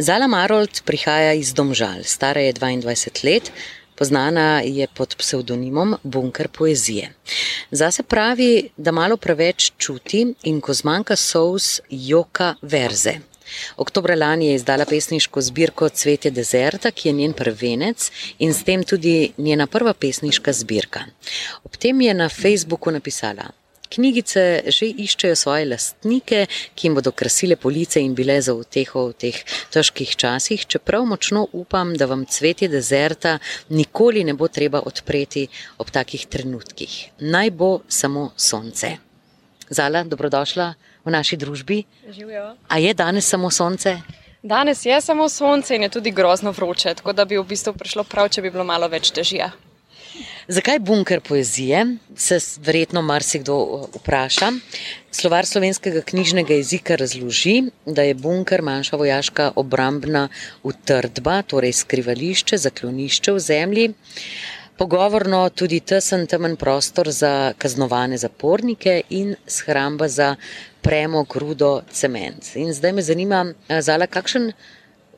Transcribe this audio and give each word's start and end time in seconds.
Zala 0.00 0.26
Marold 0.30 0.82
prihaja 0.86 1.32
iz 1.34 1.48
Domžal, 1.54 2.04
stara 2.04 2.40
je 2.40 2.52
22 2.54 3.24
let, 3.24 3.50
poznana 3.98 4.62
je 4.64 4.86
pod 4.94 5.16
psevdonimom 5.18 5.96
Bunker 6.02 6.48
poezije. 6.48 7.10
Zase 7.70 8.02
pravi, 8.02 8.68
da 8.76 8.92
malo 8.92 9.16
preveč 9.16 9.72
čuti 9.78 10.22
in 10.42 10.60
ko 10.60 10.74
zmanjka 10.74 11.16
sous, 11.16 11.80
joka 11.90 12.54
verze. 12.62 13.16
Oktober 13.76 14.18
lani 14.18 14.46
je 14.46 14.54
izdala 14.54 14.86
pesniško 14.86 15.40
zbirko 15.40 15.88
Cvetje 15.88 16.30
dezerta, 16.30 16.90
ki 16.90 17.08
je 17.08 17.12
njen 17.12 17.32
prvenec 17.32 18.10
in 18.38 18.54
s 18.54 18.62
tem 18.64 18.84
tudi 18.84 19.32
njena 19.38 19.66
prva 19.66 19.94
pesniška 19.94 20.52
zbirka. 20.52 21.08
Ob 21.64 21.76
tem 21.76 22.00
je 22.00 22.14
na 22.14 22.28
Facebooku 22.28 22.90
napisala: 22.90 23.50
Knjigice 23.88 24.62
že 24.66 24.86
iščejo 24.86 25.36
svoje 25.36 25.66
lastnike, 25.68 26.46
ki 26.74 26.86
jim 26.86 26.94
bodo 26.98 27.12
krasile 27.12 27.56
police 27.56 28.00
in 28.00 28.14
bile 28.14 28.40
za 28.42 28.54
uteho 28.54 29.08
v 29.08 29.16
teh 29.24 29.40
težkih 29.72 30.16
časih, 30.16 30.66
čeprav 30.66 31.06
močno 31.08 31.46
upam, 31.52 31.94
da 31.96 32.06
vam 32.06 32.26
cvetje 32.26 32.68
dezerta 32.68 33.38
nikoli 33.68 34.24
ne 34.24 34.34
bo 34.34 34.48
treba 34.48 34.82
odpreti 34.84 35.48
ob 35.78 35.90
takih 35.90 36.26
trenutkih. 36.26 36.98
Naj 37.20 37.50
bo 37.50 37.70
samo 37.88 38.30
sonce. 38.36 38.96
Zala, 39.70 40.04
dobrodošla 40.04 40.74
v 41.04 41.10
naši 41.10 41.36
družbi. 41.36 41.82
Živijo. 42.08 42.56
A 42.68 42.78
je 42.78 42.94
danes 42.94 43.28
samo 43.28 43.50
sonce? 43.50 43.98
Danes 44.42 44.86
je 44.86 45.00
samo 45.00 45.28
sonce 45.28 45.76
in 45.76 45.82
je 45.82 45.88
tudi 45.88 46.10
grozno 46.10 46.50
vroče, 46.50 46.94
tako 46.94 47.12
da 47.12 47.24
bi 47.24 47.38
v 47.38 47.44
bistvu 47.44 47.72
prišlo 47.72 48.04
prav, 48.04 48.28
če 48.28 48.42
bi 48.42 48.50
bilo 48.50 48.64
malo 48.64 48.88
več 48.88 49.12
dežja. 49.12 49.50
Zakaj 50.48 50.78
bunker 50.78 51.20
poezije? 51.20 51.96
Se 52.16 52.38
verjetno 52.64 53.02
marsikdo 53.02 53.54
vpraša. 53.96 54.46
Slovar 55.10 55.46
slovenskega 55.46 56.00
knjižnega 56.00 56.54
jezika 56.54 56.96
razloži, 56.96 57.62
da 57.86 58.02
je 58.02 58.14
bunker 58.14 58.62
manjša 58.62 58.96
vojaška 58.96 59.50
obrambna 59.56 60.28
utrdba, 60.62 61.42
torej 61.42 61.72
skrivališče, 61.82 62.56
zaklonišče 62.64 63.32
v 63.32 63.42
zemlji. 63.44 63.90
Pogovorno 64.80 65.42
tudi 65.50 65.80
tesen 65.80 66.24
temen 66.26 66.56
prostor 66.56 67.10
za 67.12 67.52
kaznovane 67.58 68.16
zapornike 68.16 69.02
in 69.10 69.36
shramba 69.46 70.08
za 70.08 70.34
premog, 70.80 71.36
rudo, 71.36 71.82
cement. 71.92 72.54
In 72.54 72.72
zdaj 72.72 72.92
me 72.92 73.02
zanima, 73.02 73.44
Zala, 73.80 74.06
kakšen 74.06 74.52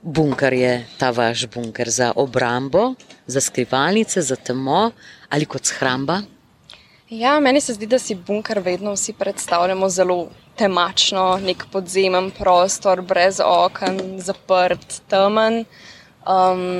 bunker 0.03 0.53
je 0.53 0.75
ta 0.98 1.11
vaš 1.11 1.47
bunker 1.47 1.91
za 1.91 2.12
obrambo, 2.17 2.95
za 3.27 3.41
skrivalnice, 3.41 4.23
za 4.23 4.36
temo 4.36 4.91
ali 5.31 5.47
kot 5.47 5.70
shramba? 5.70 6.20
Ja, 7.11 7.41
meni 7.41 7.61
se 7.61 7.75
zdi, 7.75 7.89
da 7.91 7.98
si 7.98 8.14
bunker 8.14 8.61
vedno 8.62 8.92
vsi 8.95 9.12
predstavljamo 9.19 9.89
zelo 9.91 10.28
temačno, 10.59 11.41
nek 11.42 11.64
podzemen 11.73 12.31
prostor, 12.31 13.03
brez 13.03 13.41
oken, 13.42 14.20
zaprt, 14.23 15.01
temen. 15.11 15.64
Um, 16.23 16.78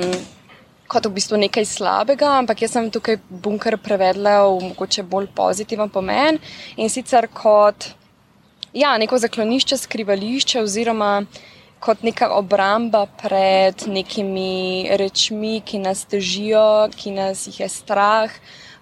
kot 0.91 1.07
v 1.07 1.15
bistvu 1.15 1.39
nekaj 1.39 1.65
slabega, 1.67 2.29
ampak 2.39 2.63
jaz 2.63 2.75
sem 2.75 2.89
tukaj 2.91 3.17
bunker 3.29 3.77
prevedla 3.79 4.41
v 4.43 4.69
mogoče 4.71 5.03
bolj 5.07 5.29
pozitiven 5.35 5.89
pomen 5.89 6.39
in 6.75 6.91
sicer 6.91 7.27
kot 7.31 7.93
ja, 8.73 8.97
neko 8.99 9.19
zaklonišče, 9.19 9.77
skrivališče 9.77 10.61
oziroma 10.63 11.11
kot 11.81 12.03
neka 12.05 12.29
obramba 12.37 13.07
pred 13.21 13.87
nekimi 13.89 14.85
rečmi, 15.01 15.61
ki 15.65 15.81
nas 15.81 16.05
težijo, 16.05 16.89
ki 16.93 17.15
nas 17.15 17.47
jih 17.49 17.59
je 17.63 17.69
strah, 17.69 18.31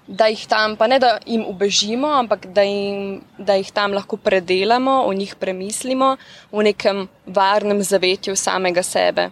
da 0.07 0.27
jih 0.27 0.43
tam, 0.49 0.75
pa 0.75 0.87
ne 0.87 0.99
da 0.99 1.17
jim 1.25 1.45
ubežimo, 1.47 2.09
ampak 2.19 2.47
da, 2.53 2.65
jim, 2.67 3.21
da 3.37 3.55
jih 3.55 3.71
tam 3.71 3.93
lahko 3.95 4.17
predelamo, 4.17 5.03
o 5.05 5.13
njih 5.13 5.35
premislimo 5.39 6.17
v 6.51 6.65
nekem 6.71 7.07
varnem 7.25 7.83
zavetju 7.83 8.35
samega 8.35 8.83
sebe. 8.83 9.29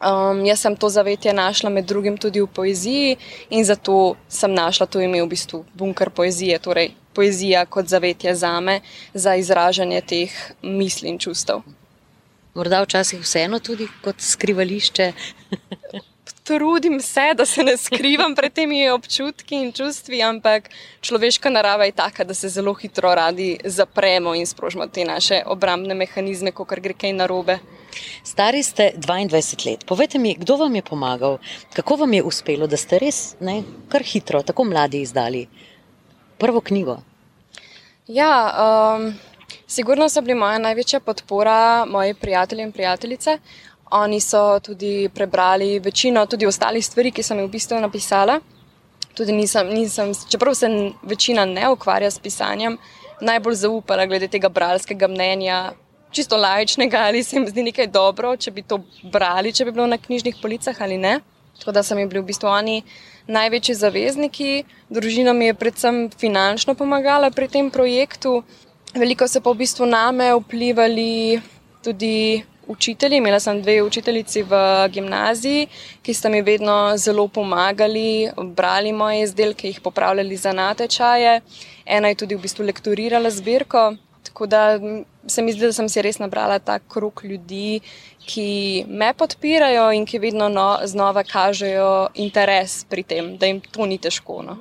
Um, 0.00 0.44
jaz 0.48 0.60
sem 0.64 0.76
to 0.76 0.88
zavetje 0.88 1.32
našla 1.32 1.70
med 1.70 1.84
drugim 1.84 2.16
tudi 2.16 2.40
v 2.40 2.48
poeziji 2.48 3.16
in 3.50 3.64
zato 3.64 4.14
sem 4.28 4.52
našla 4.52 4.86
to 4.86 5.00
ime 5.00 5.20
v 5.22 5.28
bistvu 5.28 5.64
bunker 5.76 6.10
poezije, 6.10 6.58
torej 6.58 6.94
poezija 7.12 7.66
kot 7.66 7.88
zavetje 7.88 8.34
zame 8.34 8.80
za 9.14 9.36
izražanje 9.36 10.00
teh 10.00 10.32
misli 10.62 11.08
in 11.08 11.18
čustev. 11.18 11.60
Morda 12.54 12.82
včasih 12.82 13.20
vseeno 13.20 13.58
tudi 13.58 13.88
kot 14.04 14.20
skrivališče. 14.20 15.12
Trudim 16.44 17.00
se, 17.00 17.34
da 17.36 17.46
se 17.46 17.62
ne 17.62 17.76
skrivam 17.76 18.34
pred 18.34 18.52
temi 18.52 18.88
občutki 18.90 19.54
in 19.54 19.72
čustvi, 19.72 20.22
ampak 20.22 20.70
človeška 21.00 21.50
narava 21.50 21.84
je 21.86 21.92
taka, 21.92 22.24
da 22.24 22.34
se 22.34 22.48
zelo 22.48 22.74
hitro 22.74 23.14
radi 23.14 23.58
zapremo 23.64 24.34
in 24.34 24.46
sprožimo 24.46 24.86
te 24.86 25.04
naše 25.04 25.42
obrambne 25.46 25.94
mehanizme, 25.94 26.50
ko 26.52 26.64
gre 26.64 26.94
kaj 26.94 27.12
narobe. 27.12 27.58
Stari 28.24 28.62
ste 28.62 28.92
22 28.96 29.66
let. 29.66 29.86
Povejte 29.86 30.18
mi, 30.18 30.34
kdo 30.34 30.56
vam 30.56 30.74
je 30.74 30.82
pomagal, 30.82 31.38
kako 31.74 31.96
vam 31.96 32.12
je 32.12 32.22
uspelo, 32.22 32.66
da 32.66 32.76
ste 32.76 32.98
res 32.98 33.36
ne, 33.40 33.62
kar 33.88 34.02
hitro, 34.02 34.42
tako 34.42 34.64
mladi 34.64 35.02
izdali 35.06 35.46
prvo 36.38 36.60
knjigo? 36.60 36.98
Ja, 38.08 38.32
um, 38.98 39.12
Sigurno 39.70 40.08
so 40.08 40.18
bili 40.20 40.34
moja 40.34 40.58
največja 40.58 40.98
podpora 41.00 41.84
moji 41.86 42.14
prijatelji 42.14 42.62
in 42.62 42.72
prijateljice. 42.72 43.36
Oni 43.90 44.20
so 44.20 44.58
tudi 44.58 45.08
prebrali 45.14 45.78
večino 45.78 46.24
tudi 46.26 46.46
ostalih 46.46 46.86
stvari, 46.86 47.12
ki 47.14 47.22
sem 47.22 47.38
jih 47.38 47.46
v 47.46 47.52
bistvu 47.52 47.76
napisala. 47.78 48.40
Tudi 49.14 49.32
nisem, 49.32 49.68
nisem, 49.70 50.10
čeprav 50.30 50.56
se 50.58 50.66
večina 51.02 51.44
ne 51.44 51.68
ukvarja 51.70 52.10
s 52.10 52.18
pisanjem, 52.18 52.78
najbolj 53.20 53.54
zaupala 53.60 54.06
glede 54.10 54.28
tega 54.28 54.48
bralskega 54.48 55.08
mnenja, 55.08 55.58
čisto 56.10 56.36
lajčnega, 56.36 57.04
ali 57.06 57.22
se 57.22 57.36
jim 57.36 57.46
zdi 57.46 57.62
nekaj 57.68 57.86
dobro, 57.86 58.32
če 58.36 58.50
bi 58.50 58.64
to 58.66 58.80
brali, 59.12 59.52
če 59.52 59.68
bi 59.68 59.76
bilo 59.76 59.86
na 59.86 59.98
knjižnih 59.98 60.40
policah 60.42 60.80
ali 60.80 60.96
ne. 60.98 61.20
Tako 61.60 61.76
da 61.76 61.84
so 61.86 61.94
mi 61.94 62.08
bili 62.08 62.24
v 62.24 62.32
bistvu 62.32 62.50
oni 62.50 62.82
največji 63.30 63.78
zavezniki. 63.84 64.64
Družina 64.90 65.32
mi 65.32 65.46
je 65.46 65.54
predvsem 65.54 66.08
finančno 66.10 66.74
pomagala 66.74 67.30
pri 67.30 67.48
tem 67.48 67.70
projektu. 67.70 68.42
Veliko 68.94 69.28
so 69.28 69.38
pa 69.38 69.52
v 69.54 69.62
bistvu 69.62 69.86
name 69.86 70.32
vplivali 70.34 71.40
tudi 71.82 72.42
učitelji. 72.66 73.16
Imela 73.16 73.38
sem 73.40 73.62
dve 73.62 73.82
učiteljici 73.82 74.42
v 74.42 74.54
gimnaziji, 74.90 75.68
ki 76.02 76.14
sta 76.14 76.28
mi 76.28 76.42
vedno 76.42 76.96
zelo 76.96 77.28
pomagali, 77.28 78.30
brali 78.36 78.92
moje 78.92 79.22
izdelke, 79.22 79.68
jih 79.68 79.80
popravljali 79.80 80.36
za 80.36 80.52
natečaje. 80.52 81.40
Ena 81.86 82.08
je 82.08 82.14
tudi 82.14 82.34
v 82.34 82.42
bistvu 82.42 82.66
lektorirala 82.66 83.30
zbirko. 83.30 83.94
Tako 84.22 84.46
da 84.46 84.78
se 85.26 85.42
mi 85.42 85.52
zdi, 85.52 85.66
da 85.66 85.72
sem 85.72 85.88
si 85.88 86.02
res 86.02 86.18
nabrala 86.18 86.58
ta 86.58 86.78
krug 86.78 87.22
ljudi, 87.24 87.80
ki 88.26 88.84
me 88.88 89.12
podpirajo 89.14 89.90
in 89.94 90.04
ki 90.06 90.18
vedno 90.18 90.48
no, 90.48 90.68
znova 90.84 91.22
kažejo 91.22 92.10
interes 92.14 92.84
pri 92.90 93.02
tem, 93.02 93.36
da 93.38 93.46
jim 93.46 93.60
to 93.60 93.86
ni 93.86 93.98
težko. 93.98 94.42
No. 94.42 94.58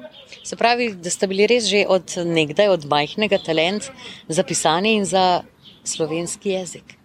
Se 0.50 0.56
pravi, 0.56 0.88
da 0.98 1.12
ste 1.14 1.28
bili 1.30 1.46
res 1.46 1.68
že 1.70 1.84
od 1.86 2.16
nekdaj, 2.26 2.72
od 2.74 2.86
majhnega 2.90 3.38
talent 3.38 3.92
za 4.28 4.42
pisanje 4.44 4.96
in 4.98 5.04
za 5.06 5.44
slovenski 5.86 6.56
jezik. 6.56 6.96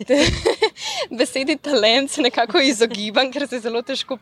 Besedi 1.18 1.58
talent 1.60 2.10
se 2.10 2.24
nekako 2.24 2.62
izogibam, 2.64 3.28
ker 3.32 3.44
se 3.48 3.60
zelo 3.60 3.82
težko 3.84 4.16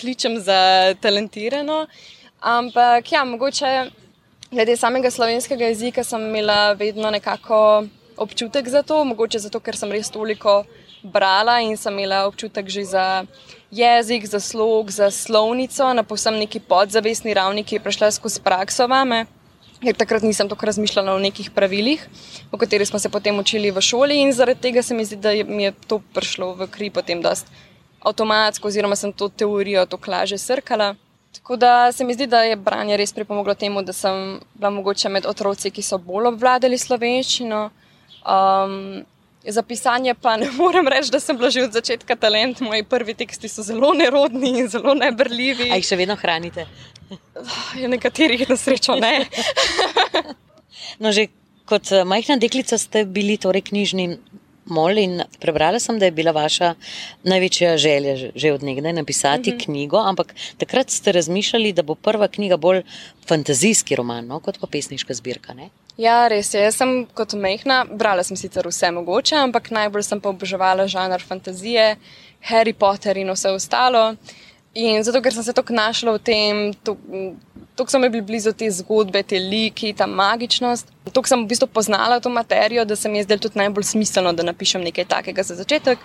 kličem 0.00 0.40
za 0.42 0.58
talentirano. 1.00 1.84
Ampak 2.40 3.12
ja, 3.12 3.22
mogoče 3.24 3.70
glede 4.50 4.74
samega 4.76 5.10
slovenskega 5.10 5.70
jezika 5.70 6.04
sem 6.04 6.26
imela 6.26 6.72
vedno 6.72 7.14
nekako 7.14 7.84
občutek 8.16 8.68
za 8.68 8.82
to, 8.82 9.04
mogoče 9.04 9.38
zato, 9.38 9.60
ker 9.60 9.78
sem 9.78 9.92
res 9.94 10.10
toliko 10.10 10.64
brala 11.02 11.60
in 11.60 11.76
sem 11.76 11.92
imela 11.92 12.26
občutek 12.26 12.68
že 12.68 12.84
za 12.84 13.24
jezik, 13.70 14.26
za 14.26 14.40
slog, 14.40 14.90
za 14.90 15.10
slovnico 15.10 15.92
na 15.94 16.02
povsem 16.02 16.38
neki 16.38 16.60
podzavestni 16.60 17.34
ravni, 17.34 17.64
ki 17.64 17.78
je 17.78 17.84
prišla 17.84 18.10
skozi 18.10 18.40
prakso 18.42 18.86
vame. 18.86 19.26
Ker 19.80 19.96
takrat 19.96 20.22
nisem 20.22 20.48
tako 20.48 20.66
razmišljala 20.66 21.14
o 21.14 21.18
nekih 21.18 21.50
pravilih, 21.56 22.02
o 22.52 22.58
katerih 22.60 22.88
smo 22.88 22.98
se 22.98 23.08
potem 23.08 23.38
učili 23.38 23.70
v 23.70 23.80
šoli, 23.80 24.18
in 24.20 24.32
zaradi 24.32 24.60
tega 24.60 24.82
se 24.82 24.94
mi 24.94 25.04
zdi, 25.04 25.16
da 25.16 25.32
mi 25.48 25.62
je 25.62 25.72
to 25.88 26.02
prišlo 26.12 26.52
v 26.54 26.68
kri 26.68 26.90
potem 26.90 27.22
dost 27.22 27.48
avtomatsko, 28.04 28.68
oziroma 28.68 28.96
sem 28.96 29.12
to 29.12 29.28
teorijo 29.28 29.86
tako 29.86 30.10
laže 30.10 30.38
srkala. 30.38 30.94
Tako 31.32 31.56
da 31.56 31.92
se 31.92 32.04
mi 32.04 32.14
zdi, 32.14 32.26
da 32.26 32.42
je 32.42 32.56
branje 32.56 32.96
res 32.96 33.12
pripomoglo 33.12 33.54
temu, 33.54 33.82
da 33.82 33.92
sem 33.92 34.40
bila 34.54 34.70
mogoče 34.70 35.08
med 35.08 35.26
otroci, 35.26 35.70
ki 35.70 35.82
so 35.82 35.98
bolj 35.98 36.28
obvladali 36.34 36.78
slovenščino. 36.78 37.70
Um, 38.20 39.04
Za 39.44 39.62
pisanje 39.62 40.14
pa 40.14 40.36
ne 40.36 40.50
morem 40.52 40.88
reči, 40.88 41.10
da 41.10 41.20
sem 41.20 41.36
bila 41.36 41.50
že 41.50 41.64
od 41.64 41.72
začetka 41.72 42.16
talent. 42.16 42.60
Moji 42.60 42.84
prvi 42.84 43.14
teksti 43.14 43.48
so 43.48 43.62
zelo 43.62 43.94
nerodni 43.96 44.58
in 44.60 44.68
zelo 44.68 44.94
nebrljivi. 44.94 45.70
A 45.72 45.80
jih 45.80 45.86
še 45.86 45.96
vedno 45.96 46.16
hranite? 46.20 46.66
Ja, 47.80 47.88
nekaterih 47.88 48.44
na 48.48 48.56
srečo 48.56 48.94
ne. 49.00 49.24
no, 51.02 51.10
že 51.12 51.30
kot 51.64 51.88
eh, 51.92 52.04
majhna 52.04 52.36
deklica 52.36 52.78
ste 52.78 53.06
bili 53.08 53.38
torej 53.40 53.64
knjižni 53.70 54.06
mol 54.70 54.98
in 54.98 55.22
prebrala 55.42 55.80
sem, 55.82 55.98
da 55.98 56.06
je 56.06 56.14
bila 56.14 56.32
vaša 56.36 56.74
največja 57.26 57.74
želja 57.80 58.14
že 58.34 58.52
od 58.52 58.62
nekdaj 58.62 58.92
napisati 58.92 59.50
mm 59.50 59.54
-hmm. 59.56 59.64
knjigo, 59.64 59.98
ampak 59.98 60.34
takrat 60.58 60.90
ste 60.90 61.12
razmišljali, 61.12 61.72
da 61.72 61.82
bo 61.82 61.94
prva 61.94 62.28
knjiga 62.28 62.56
bolj 62.56 62.82
fantazijski 63.28 63.96
roman, 63.96 64.26
no, 64.26 64.40
kot 64.40 64.60
pa 64.60 64.66
pesniška 64.66 65.14
zbirka. 65.14 65.54
Ne? 65.54 65.70
Ja, 65.98 66.28
res 66.30 66.52
je. 66.54 66.60
Jaz 66.62 66.78
sem 66.78 67.06
kot 67.16 67.34
mehna, 67.34 67.82
brala 67.84 68.22
sem 68.26 68.38
sicer 68.38 68.66
vse 68.68 68.92
mogoče, 68.94 69.36
ampak 69.40 69.72
najbolj 69.74 70.06
sem 70.06 70.20
pa 70.22 70.30
oboževala 70.30 70.86
žanr 70.90 71.22
fantazije, 71.22 71.96
Harry 72.50 72.72
Potter 72.72 73.18
in 73.18 73.32
vse 73.34 73.52
ostalo. 73.52 74.14
In 74.74 75.02
zato, 75.02 75.18
ker 75.18 75.34
sem 75.34 75.42
se 75.42 75.52
tako 75.52 75.74
našla 75.74 76.14
v 76.14 76.20
tem, 76.22 76.58
tako 77.74 77.90
so 77.90 77.98
mi 77.98 78.08
bili 78.08 78.22
blizu 78.22 78.52
te 78.54 78.68
zgodbe, 78.70 79.22
te 79.26 79.40
liki, 79.42 79.90
ta 79.98 80.06
magičnost. 80.06 80.92
Tako 81.10 81.26
sem 81.26 81.42
v 81.42 81.50
bistvu 81.50 81.66
poznala 81.74 82.20
to 82.22 82.30
materijo, 82.30 82.84
da 82.86 82.96
se 82.96 83.10
mi 83.10 83.18
je 83.18 83.26
zdelo 83.26 83.42
tudi 83.48 83.58
najbolj 83.58 83.88
smiselno, 83.90 84.32
da 84.32 84.46
napišem 84.46 84.84
nekaj 84.86 85.08
takega 85.10 85.42
za 85.42 85.58
začetek. 85.58 85.98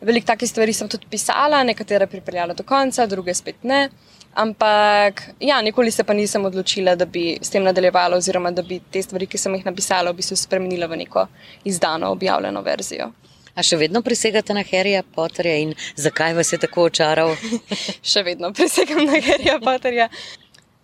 Veliko 0.00 0.30
takih 0.30 0.50
stvari 0.50 0.72
sem 0.72 0.88
tudi 0.88 1.10
pisala, 1.10 1.64
nekatere 1.66 2.06
pripeljala 2.06 2.54
do 2.54 2.62
konca, 2.62 3.06
druge 3.10 3.34
spet 3.34 3.66
ne. 3.66 3.88
Ampak, 4.34 5.22
ja, 5.40 5.60
nikoli 5.62 5.90
se 5.90 6.04
pa 6.04 6.14
nisem 6.14 6.44
odločila, 6.44 6.96
da 6.98 7.06
bi 7.06 7.38
s 7.40 7.50
tem 7.50 7.62
nadaljevala, 7.62 8.16
oziroma 8.16 8.50
da 8.50 8.62
bi 8.62 8.80
te 8.90 9.02
stvari, 9.02 9.28
ki 9.30 9.38
sem 9.38 9.54
jih 9.54 9.66
napisala, 9.66 10.10
v 10.10 10.18
bistvu 10.18 10.36
spremenila 10.36 10.88
v 10.90 11.04
neko 11.04 11.26
izdano, 11.64 12.10
objavljeno 12.10 12.62
verzijo. 12.66 13.12
A 13.54 13.62
še 13.62 13.78
vedno 13.78 14.02
prisegate 14.02 14.54
na 14.56 14.64
Harryja 14.66 15.04
Potterja 15.14 15.54
in 15.62 15.76
zakaj 15.94 16.34
vas 16.34 16.50
je 16.50 16.58
tako 16.58 16.88
očaral? 16.88 17.36
še 18.14 18.24
vedno 18.26 18.50
prisegam 18.50 19.04
na 19.06 19.22
Harryja 19.22 19.60
Potterja. 19.62 20.08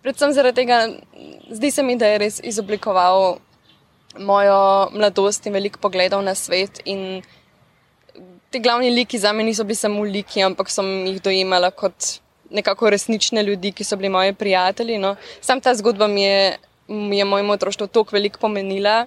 Predvsem 0.01 0.31
zaradi 0.33 0.63
tega, 0.63 0.79
zdi 1.51 1.75
se 1.75 1.83
mi, 1.83 1.97
da 1.99 2.07
je 2.07 2.23
res 2.23 2.39
izoblikoval 2.47 3.35
mojo 4.19 4.63
mladosti 4.95 5.51
in 5.51 5.59
veliko 5.59 5.83
pogledov 5.83 6.23
na 6.23 6.35
svet. 6.39 6.79
Ti 8.51 8.59
glavni 8.63 8.95
liki 8.95 9.19
za 9.19 9.35
me 9.35 9.43
niso 9.43 9.67
bili 9.67 9.75
samo 9.75 10.07
liki, 10.07 10.39
ampak 10.43 10.71
sem 10.71 10.87
jih 11.11 11.19
dojemala 11.23 11.75
kot 11.75 12.21
nekako 12.51 12.89
resnične 12.89 13.43
ljudi, 13.43 13.71
ki 13.71 13.83
so 13.83 13.95
bili 13.95 14.09
moji 14.09 14.33
prijatelji. 14.33 14.97
No. 14.97 15.15
Sam 15.41 15.61
ta 15.61 15.75
zgodba 15.75 16.07
mi 16.07 16.23
je, 16.23 16.57
mi 16.87 17.17
je 17.17 17.25
mojemu 17.25 17.53
otroštvu 17.53 17.87
toliko 17.87 18.15
veliko 18.15 18.39
pomenila. 18.39 19.05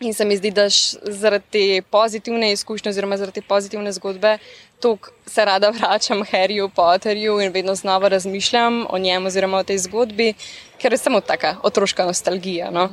In 0.00 0.14
se 0.14 0.24
mi 0.24 0.36
zdi, 0.36 0.50
da 0.50 0.66
zaradi 1.02 1.44
te 1.50 1.82
pozitivne 1.90 2.52
izkušnje, 2.52 2.90
oziroma 2.90 3.16
zaradi 3.16 3.40
te 3.40 3.46
pozitivne 3.48 3.92
zgodbe, 3.92 4.38
tako 4.82 5.10
se 5.26 5.44
rada 5.44 5.70
vračam 5.70 6.24
Harryju 6.32 6.68
Potterju 6.68 7.40
in 7.40 7.52
vedno 7.52 7.74
znova 7.74 8.08
razmišljam 8.08 8.86
o 8.90 8.98
njem 8.98 9.26
oziroma 9.26 9.58
o 9.58 9.64
tej 9.64 9.78
zgodbi, 9.78 10.34
ker 10.78 10.92
je 10.92 10.98
samo 10.98 11.20
taka 11.20 11.56
otroška 11.62 12.04
nostalgija. 12.04 12.70
No. 12.70 12.88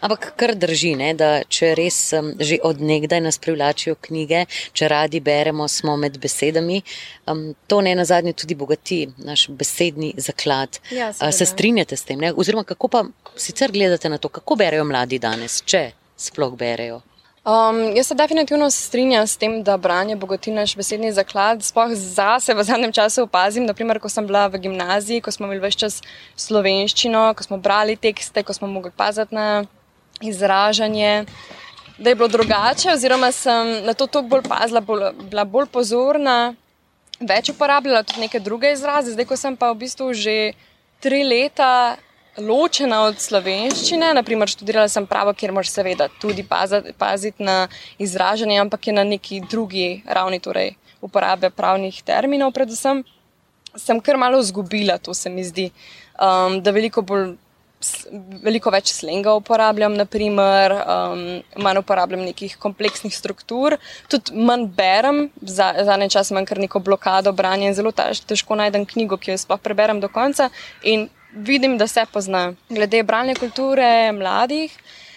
Ampak 0.00 0.32
kar 0.36 0.54
drži, 0.54 0.94
ne, 0.98 1.12
da 1.18 1.30
če 1.48 1.72
res 1.78 1.98
um, 2.18 2.32
že 2.40 2.60
odnegdaj 2.64 3.20
nas 3.24 3.38
privlačijo 3.42 3.96
knjige, 4.08 4.44
če 4.72 4.88
radi 4.88 5.20
beremo, 5.24 5.68
smo 5.68 5.96
med 5.96 6.18
besedami, 6.22 6.80
um, 7.26 7.52
to 7.66 7.80
ne 7.84 7.94
na 7.98 8.04
zadnje 8.08 8.32
tudi 8.32 8.54
bogati 8.58 9.00
naš 9.18 9.48
besedni 9.48 10.14
zaklad. 10.16 10.80
Ja, 10.90 11.12
se 11.12 11.46
strinjate 11.46 11.96
s 11.96 12.08
tem? 12.08 12.20
Ne? 12.20 12.32
Oziroma, 12.32 12.64
kako 12.64 12.88
pa 12.88 13.04
sicer 13.36 13.72
gledate 13.72 14.08
na 14.08 14.18
to, 14.18 14.28
kako 14.28 14.56
berejo 14.56 14.84
mladi 14.84 15.18
danes, 15.18 15.62
če 15.66 15.90
sploh 16.18 16.56
berejo? 16.58 17.02
Um, 17.48 17.96
jaz 17.96 18.06
se 18.06 18.14
definitivno 18.14 18.70
strinjam 18.70 19.26
s 19.26 19.36
tem, 19.36 19.62
da 19.62 19.76
branje 19.76 20.16
bogati 20.16 20.50
naš 20.50 20.76
besedni 20.76 21.12
zaklad. 21.12 21.62
Sploh 21.64 21.94
za 21.94 22.40
sebe 22.40 22.60
v 22.60 22.64
zadnjem 22.64 22.92
času 22.92 23.22
opazim, 23.22 23.64
naprimer, 23.64 23.96
ko 23.98 24.08
sem 24.12 24.26
bila 24.26 24.46
v 24.52 24.58
gimnaziji, 24.58 25.22
ko 25.24 25.32
smo 25.32 25.46
imeli 25.46 25.62
več 25.62 25.78
čas 25.80 26.02
slovenščino, 26.36 27.22
ko 27.34 27.46
smo 27.46 27.56
brali 27.56 27.96
tekste, 27.96 28.42
ko 28.44 28.52
smo 28.52 28.68
mogli 28.68 28.92
paziti 28.92 29.34
na 29.34 29.64
izražanje, 30.20 31.24
da 31.96 32.10
je 32.10 32.18
bilo 32.20 32.28
drugače, 32.28 32.90
oziroma 32.92 33.32
sem 33.32 33.78
na 33.86 33.94
to 33.94 34.06
toliko 34.06 34.36
bolj 34.36 34.44
pazila, 34.48 34.84
bolj, 34.84 35.06
bila 35.30 35.44
bolj 35.48 35.70
pozorna, 35.72 36.52
več 37.20 37.48
uporabljala 37.54 38.02
tudi 38.02 38.26
neke 38.26 38.42
druge 38.44 38.74
izraze. 38.76 39.16
Zdaj, 39.16 39.24
ko 39.24 39.40
sem 39.40 39.56
pa 39.56 39.72
v 39.72 39.86
bistvu 39.86 40.12
že 40.12 40.36
tri 41.00 41.24
leta 41.24 41.96
ločena 42.40 43.02
od 43.08 43.18
slovenščine, 43.20 44.12
naprimer 44.16 44.50
študirala 44.50 44.88
sem 44.90 45.06
pravo, 45.06 45.34
kjer 45.34 45.52
moraš 45.54 45.72
seveda 45.74 46.08
tudi 46.20 46.44
paziti, 46.44 47.42
na 47.42 47.68
izražanje, 47.98 48.60
ampak 48.60 48.86
je 48.86 48.94
na 48.94 49.04
neki 49.04 49.42
drugi 49.50 50.02
ravni, 50.06 50.40
torej 50.40 50.74
uporabe 51.00 51.50
pravnih 51.50 52.02
terminov, 52.02 52.52
predvsem. 52.56 53.04
Sem 53.78 54.00
kar 54.02 54.16
malo 54.18 54.40
izgubila, 54.42 54.98
to 54.98 55.14
se 55.14 55.30
mi 55.30 55.44
zdi, 55.44 55.68
um, 56.18 56.58
da 56.62 56.74
veliko 56.74 57.02
bolj 57.02 57.36
veliko 58.42 58.72
več 58.74 58.90
slenga 58.90 59.36
uporabljam, 59.38 59.94
naprimer, 59.98 60.74
um, 60.82 61.20
manj 61.62 61.78
uporabljam 61.78 62.24
nekih 62.26 62.56
kompleksnih 62.58 63.14
struktur, 63.14 63.76
tudi 64.10 64.34
manj 64.34 64.66
berem, 64.74 65.20
za 65.42 65.70
zadnje 65.86 66.08
čas 66.16 66.32
imam 66.32 66.46
kar 66.48 66.58
neko 66.58 66.82
blokado 66.82 67.32
branja 67.32 67.70
in 67.70 67.76
zelo 67.78 67.92
težko 67.94 68.58
najdem 68.58 68.86
knjigo, 68.88 69.20
ki 69.20 69.30
jo 69.30 69.38
sploh 69.44 69.62
preberem 69.62 70.02
do 70.02 70.10
konca. 70.10 70.50
In 70.82 71.06
vidim, 71.32 71.78
da 71.78 71.86
se 71.86 72.04
pozna. 72.12 72.52
Glede 72.68 73.02
branja 73.02 73.34
kulture 73.34 74.12
mladih, 74.12 74.72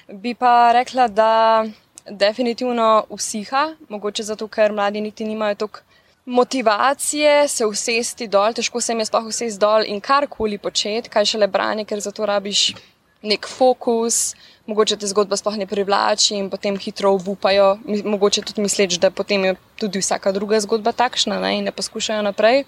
bi 0.07 0.33
pa 0.33 0.71
rekla, 0.73 1.07
da 1.07 1.65
definitivno 2.09 3.05
usiha, 3.09 3.75
mogoče 3.89 4.23
zato, 4.23 4.47
ker 4.47 4.71
mladi 4.71 5.01
niti 5.01 5.25
nimajo 5.25 5.55
toliko 5.55 5.79
motivacije 6.25 7.47
se 7.47 7.65
usesti 7.65 8.27
dol, 8.27 8.53
težko 8.53 8.81
se 8.81 8.93
jim 8.93 8.99
je 8.99 9.05
sploh 9.05 9.25
usesti 9.25 9.59
dol 9.59 9.83
in 9.87 10.01
karkoli 10.01 10.57
početi, 10.57 11.09
kaj 11.09 11.25
šele 11.25 11.47
branje, 11.47 11.85
ker 11.85 11.99
za 11.99 12.11
to 12.11 12.25
rabiš 12.25 12.73
nek 13.21 13.47
fokus, 13.47 14.35
mogoče 14.65 14.97
te 14.97 15.07
zgodba 15.07 15.37
sploh 15.37 15.57
ne 15.57 15.67
privlači 15.67 16.35
in 16.37 16.49
potem 16.49 16.77
hitro 16.77 17.11
obupajo, 17.17 17.77
mogoče 18.05 18.41
tudi 18.41 18.61
misleč, 18.61 18.97
da 18.97 19.11
potem 19.11 19.45
je 19.45 19.55
tudi 19.75 20.01
vsaka 20.01 20.31
druga 20.31 20.59
zgodba 20.59 20.91
takšna 20.91 21.39
ne, 21.41 21.57
in 21.57 21.69
ne 21.69 21.71
poskušajo 21.71 22.21
naprej, 22.21 22.63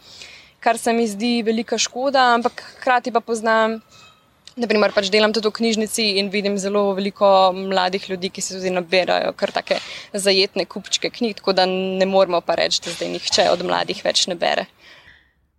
kar 0.64 0.80
se 0.80 0.94
mi 0.94 1.08
zdi 1.08 1.42
velika 1.44 1.78
škoda, 1.78 2.34
ampak 2.38 2.64
hkrati 2.78 3.12
pa 3.12 3.20
poznam 3.20 3.82
Naprimer, 4.54 4.92
pač 4.94 5.08
delam 5.10 5.32
tudi 5.34 5.50
v 5.50 5.56
knjižnici 5.58 6.04
in 6.22 6.28
vidim 6.30 6.60
zelo 6.62 6.92
veliko 6.94 7.28
mladih 7.58 8.04
ljudi, 8.06 8.30
ki 8.30 8.42
se 8.42 8.54
tudi 8.54 8.70
nabirajo 8.70 9.32
kar 9.34 9.50
take 9.56 9.80
zajetne 10.14 10.68
kupčke 10.70 11.10
knjig, 11.10 11.40
tako 11.40 11.56
da 11.58 11.66
ne 11.66 12.06
moremo 12.06 12.42
pa 12.46 12.60
reči, 12.60 12.84
da 12.86 12.94
zdaj 12.94 13.10
nihče 13.16 13.48
od 13.50 13.66
mladih 13.66 14.04
več 14.06 14.28
ne 14.30 14.38
bere. 14.38 14.68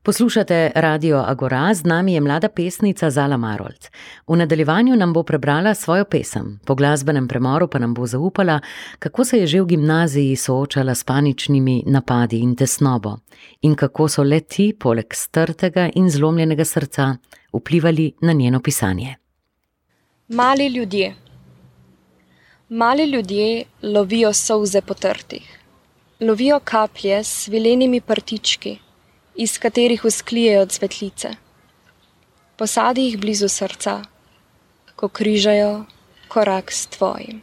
Poslušate 0.05 0.73
Radio 0.75 1.25
Agora, 1.27 1.75
z 1.75 1.85
nami 1.85 2.15
je 2.15 2.21
mlada 2.21 2.49
pesnica 2.49 3.11
Zala 3.11 3.37
Marold. 3.37 3.89
V 4.27 4.37
nadaljevanju 4.37 4.97
nam 4.97 5.13
bo 5.13 5.23
prebrala 5.23 5.75
svojo 5.75 6.05
pesem, 6.05 6.61
po 6.67 6.75
glasbenem 6.75 7.29
premoru 7.29 7.69
pa 7.69 7.79
nam 7.79 7.95
bo 7.95 8.07
zaupala, 8.07 8.61
kako 8.99 9.25
se 9.25 9.39
je 9.39 9.47
že 9.47 9.61
v 9.61 9.67
gimnaziji 9.67 10.37
soočala 10.37 10.95
s 10.95 11.05
paničnimi 11.05 11.83
napadi 11.87 12.39
in 12.39 12.57
tesnobo 12.57 13.17
in 13.63 13.75
kako 13.75 14.09
so 14.09 14.23
le 14.23 14.41
ti, 14.41 14.77
poleg 14.81 15.07
strtega 15.15 15.89
in 15.95 16.11
zlomljenega 16.11 16.65
srca, 16.65 17.17
vplivali 17.53 18.13
na 18.21 18.33
njeno 18.33 18.61
pisanje. 18.61 19.17
Mali 20.29 20.67
ljudje. 20.67 21.15
Mali 22.69 23.05
ljudje 23.05 23.65
lovijo 23.83 24.33
solze 24.33 24.81
potrtih, 24.81 25.59
lovijo 26.21 26.61
kaplje 26.65 27.25
s 27.25 27.49
vilenimi 27.49 28.01
prtički, 28.01 28.79
iz 29.35 29.59
katerih 29.59 30.05
usklijejo 30.05 30.67
cvetlice. 30.67 31.29
Posadi 32.57 33.05
jih 33.05 33.19
blizu 33.19 33.49
srca, 33.49 34.03
ko 34.97 35.09
križajo 35.09 35.85
korak 36.29 36.73
s 36.73 36.87
tvojim. 36.87 37.43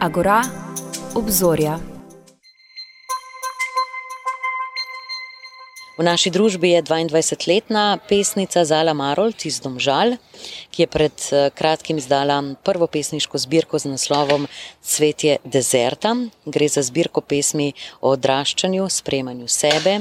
Agora 0.00 0.42
obzorja. 1.14 1.95
V 5.96 6.04
naši 6.04 6.28
družbi 6.28 6.76
je 6.76 6.82
22-letna 6.84 7.96
pesnica 8.04 8.60
Zala 8.68 8.92
Marold 8.92 9.40
iz 9.48 9.62
Domžal, 9.64 10.18
ki 10.68 10.82
je 10.84 10.86
pred 10.92 11.22
eh, 11.32 11.48
kratkim 11.56 11.96
izdala 11.96 12.36
prvo 12.60 12.84
pesniško 12.84 13.40
zbirko 13.40 13.80
z 13.80 13.88
naslovom 13.94 14.44
Cvetje 14.84 15.38
dezerta. 15.44 16.12
Gre 16.44 16.68
za 16.68 16.84
zbirko 16.84 17.24
pesmi 17.24 17.70
o 18.04 18.12
odraščanju, 18.12 18.90
sprejemanju 18.92 19.48
sebe, 19.48 19.94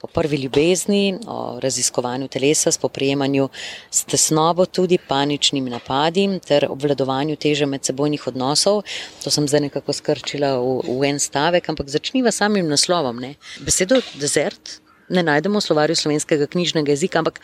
o 0.00 0.08
prvi 0.08 0.38
ljubezni, 0.46 1.18
o 1.28 1.60
raziskovanju 1.60 2.28
telesa, 2.32 2.72
spoprijemanju 2.72 3.48
s 3.90 4.08
tesnobo, 4.08 4.64
tudi 4.64 4.96
paničnimi 5.08 5.70
napadi 5.70 6.24
ter 6.40 6.64
obvladovanju 6.70 7.36
teže 7.36 7.68
medsebojnih 7.68 8.26
odnosov. 8.32 8.80
To 9.24 9.30
sem 9.30 9.48
zdaj 9.48 9.66
nekako 9.68 9.92
skrčila 9.92 10.54
v, 10.56 10.80
v 10.88 11.12
en 11.12 11.20
stavek, 11.20 11.68
ampak 11.68 11.92
začniva 11.92 12.32
samim 12.32 12.72
naslovom. 12.72 13.20
Ne. 13.20 13.34
Besedo 13.60 14.00
desert 14.16 14.80
ne 15.08 15.22
najdemo 15.22 15.60
v 15.60 15.66
slovarju 15.66 15.96
slovenskega 15.96 16.46
knjižnega 16.50 16.92
jezika, 16.94 17.20
ampak 17.20 17.40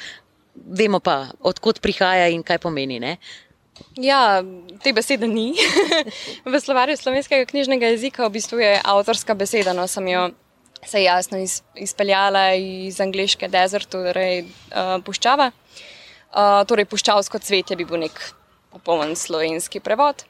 vemo 0.55 1.01
pa, 1.01 1.31
odkot 1.41 1.81
prihaja 1.81 2.29
in 2.33 2.43
kaj 2.43 2.61
pomeni. 2.63 3.01
Ne. 3.01 3.17
Ja, 3.97 4.43
te 4.83 4.93
besede 4.93 5.29
ni. 5.29 5.55
v 6.45 6.61
slovarju 6.61 6.97
slovenskega 7.01 7.49
knjižnega 7.49 7.93
jezika 7.95 8.27
v 8.27 8.37
bistvu 8.37 8.61
je 8.61 8.77
avtorska 8.85 9.35
beseda, 9.35 9.73
no 9.77 9.87
sem 9.89 10.09
jo 10.09 10.31
se 10.87 11.03
jasno 11.03 11.39
iz, 11.39 11.61
izpeljala 11.77 12.55
iz 12.55 13.01
angliške 13.01 13.49
deserta, 13.49 14.01
torej 14.01 14.45
uh, 14.45 14.97
puščava. 15.05 15.51
Uh, 16.31 16.63
torej, 16.69 16.87
puščavsko 16.89 17.41
cvetje 17.43 17.77
bi 17.77 17.85
bil 17.85 18.05
nek 18.07 18.21
popoln 18.71 19.17
slovenski 19.19 19.83
prevod. 19.83 20.25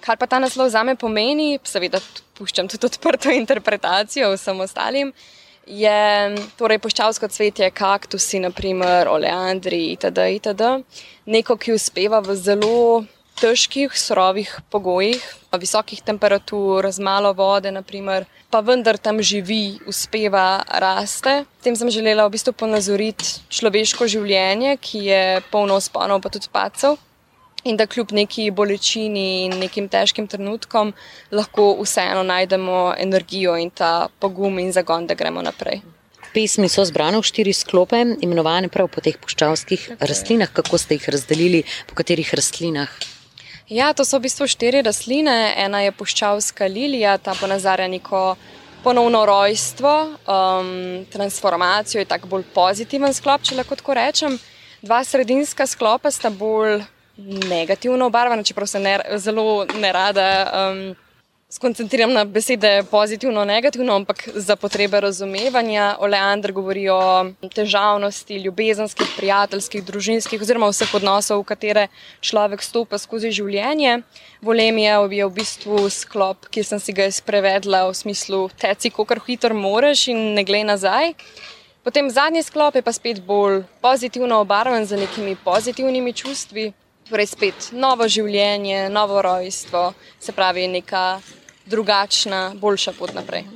Kar 0.00 0.16
pa 0.16 0.26
ta 0.30 0.38
naslov 0.40 0.70
za 0.72 0.82
me 0.86 0.96
pomeni, 0.96 1.58
seveda 1.66 2.00
puščam 2.38 2.70
tudi 2.70 2.88
odprto 2.88 3.34
interpretacijo 3.42 4.32
vsem 4.34 4.62
ostalim, 4.64 5.12
je 5.68 6.34
torej 6.56 6.80
poščavsko 6.80 7.28
cvetje, 7.28 7.70
kaktusi, 7.76 8.40
naprimer 8.40 9.08
oleandri 9.08 9.92
itd. 9.92 10.24
itd. 10.40 10.72
Neko, 11.28 11.56
ki 11.60 11.76
uspeva 11.76 12.20
v 12.24 12.36
zelo 12.36 13.04
težkih, 13.38 13.94
surovih 13.94 14.50
pogojih, 14.72 15.22
visokih 15.54 16.02
temperatur, 16.02 16.88
z 16.90 16.98
malo 17.04 17.30
vode, 17.36 17.70
naprimer, 17.70 18.26
pa 18.50 18.60
vendar 18.64 18.98
tam 18.98 19.22
živi, 19.22 19.78
uspeva, 19.86 20.64
raste. 20.80 21.44
Tem 21.62 21.76
sem 21.76 21.90
želela 21.90 22.26
v 22.26 22.34
bistvu 22.34 22.56
ponazoriti 22.56 23.38
človeško 23.52 24.08
življenje, 24.10 24.76
ki 24.82 25.04
je 25.06 25.22
polno 25.52 25.78
sponov, 25.80 26.24
pa 26.24 26.32
tudi 26.34 26.50
pacev. 26.50 26.98
In 27.68 27.76
da 27.76 27.84
kljub 27.86 28.14
neki 28.16 28.48
bolečini 28.50 29.44
in 29.44 29.58
nekim 29.60 29.90
težkim 29.92 30.26
trenutkom 30.26 30.94
lahko 31.30 31.66
vseeno 31.82 32.22
najdemo 32.24 32.94
energijo 32.96 33.56
in 33.60 33.70
ta 33.70 34.08
pogum 34.18 34.58
in 34.58 34.72
zagon, 34.72 35.06
da 35.06 35.14
gremo 35.14 35.42
naprej. 35.44 35.82
Pesmi 36.32 36.68
so 36.72 36.84
zbrane 36.84 37.20
v 37.20 37.28
štiri 37.28 37.52
sklope, 37.52 38.00
imenovane 38.24 38.68
prav 38.72 38.88
po 38.92 39.04
teh 39.04 39.16
puščavskih 39.20 39.84
rastlinah. 40.00 40.52
Kako 40.52 40.80
ste 40.80 40.96
jih 40.96 41.08
razdelili, 41.12 41.62
po 41.88 41.96
katerih 41.98 42.32
rastlinah? 42.34 42.88
Ja, 43.68 43.92
to 43.92 44.04
so 44.04 44.16
v 44.16 44.28
bistvu 44.28 44.48
štiri 44.48 44.80
rastline. 44.84 45.52
Ena 45.60 45.84
je 45.84 45.92
puščavska 45.92 46.68
lilija, 46.72 47.18
ta 47.20 47.36
ponazarja 47.36 47.88
neko 47.88 48.36
ponovno 48.84 49.26
rojstvo, 49.28 49.94
um, 50.24 51.04
transformacijo, 51.12 52.00
je 52.00 52.08
tako 52.08 52.30
bolj 52.32 52.46
pozitiven 52.54 53.12
sklop, 53.12 53.44
če 53.44 53.58
lahko 53.60 53.76
tako 53.76 53.96
rečem. 53.98 54.38
Dva 54.80 55.02
sredinska 55.04 55.66
sklopa 55.66 56.08
sta 56.14 56.30
bolj 56.30 56.80
negativno 57.26 58.06
obarvana, 58.06 58.42
čeprav 58.42 58.66
se 58.66 58.80
ne, 58.80 59.00
zelo 59.16 59.66
ne 59.80 59.92
rada. 59.92 60.30
Um, 60.70 60.96
skoncentriram 61.50 62.12
na 62.12 62.24
besede 62.24 62.82
pozitivno, 62.90 63.44
negativno, 63.44 63.94
ampak 63.96 64.28
za 64.34 64.56
potrebe 64.56 65.00
razumevanja. 65.00 65.96
Oleandr 65.98 66.52
govori 66.52 66.88
o 66.88 67.00
težavnosti 67.54 68.36
ljubezenskih, 68.36 69.08
prijateljskih, 69.16 69.84
družinskih 69.84 70.42
oziroma 70.42 70.68
vseh 70.68 70.94
odnosov, 70.94 71.40
v 71.40 71.48
katere 71.48 71.86
človek 72.20 72.62
stopa 72.62 72.98
skozi 73.00 73.32
življenje. 73.32 74.02
Volemija 74.44 75.00
je 75.00 75.24
v 75.24 75.34
bistvu 75.40 75.88
sklop, 75.90 76.50
ki 76.52 76.62
sem 76.62 76.80
si 76.80 76.92
ga 76.92 77.08
izprevedla 77.08 77.86
v 77.88 77.94
smislu 77.96 78.48
teci, 78.52 78.92
kako 78.92 79.16
hitro 79.26 79.56
moreš 79.56 80.08
in 80.12 80.34
ne 80.36 80.44
glej 80.44 80.66
nazaj. 80.68 81.14
Potem 81.82 82.10
zadnji 82.10 82.42
sklop 82.44 82.76
je 82.76 82.82
pa 82.84 82.92
spet 82.92 83.22
bolj 83.24 83.62
pozitivno 83.80 84.42
obarvan 84.44 84.84
z 84.84 85.00
nekimi 85.00 85.32
pozitivnimi 85.44 86.12
čustvi. 86.12 86.72
Torej, 87.08 87.26
spet 87.30 87.70
novo 87.72 88.04
življenje, 88.04 88.88
novo 88.92 89.22
rojstvo, 89.24 89.94
se 90.20 90.32
pravi, 90.36 90.66
neka 90.68 91.20
drugačna, 91.64 92.52
boljša 92.60 92.92
pot 92.98 93.14
naprej. 93.16 93.46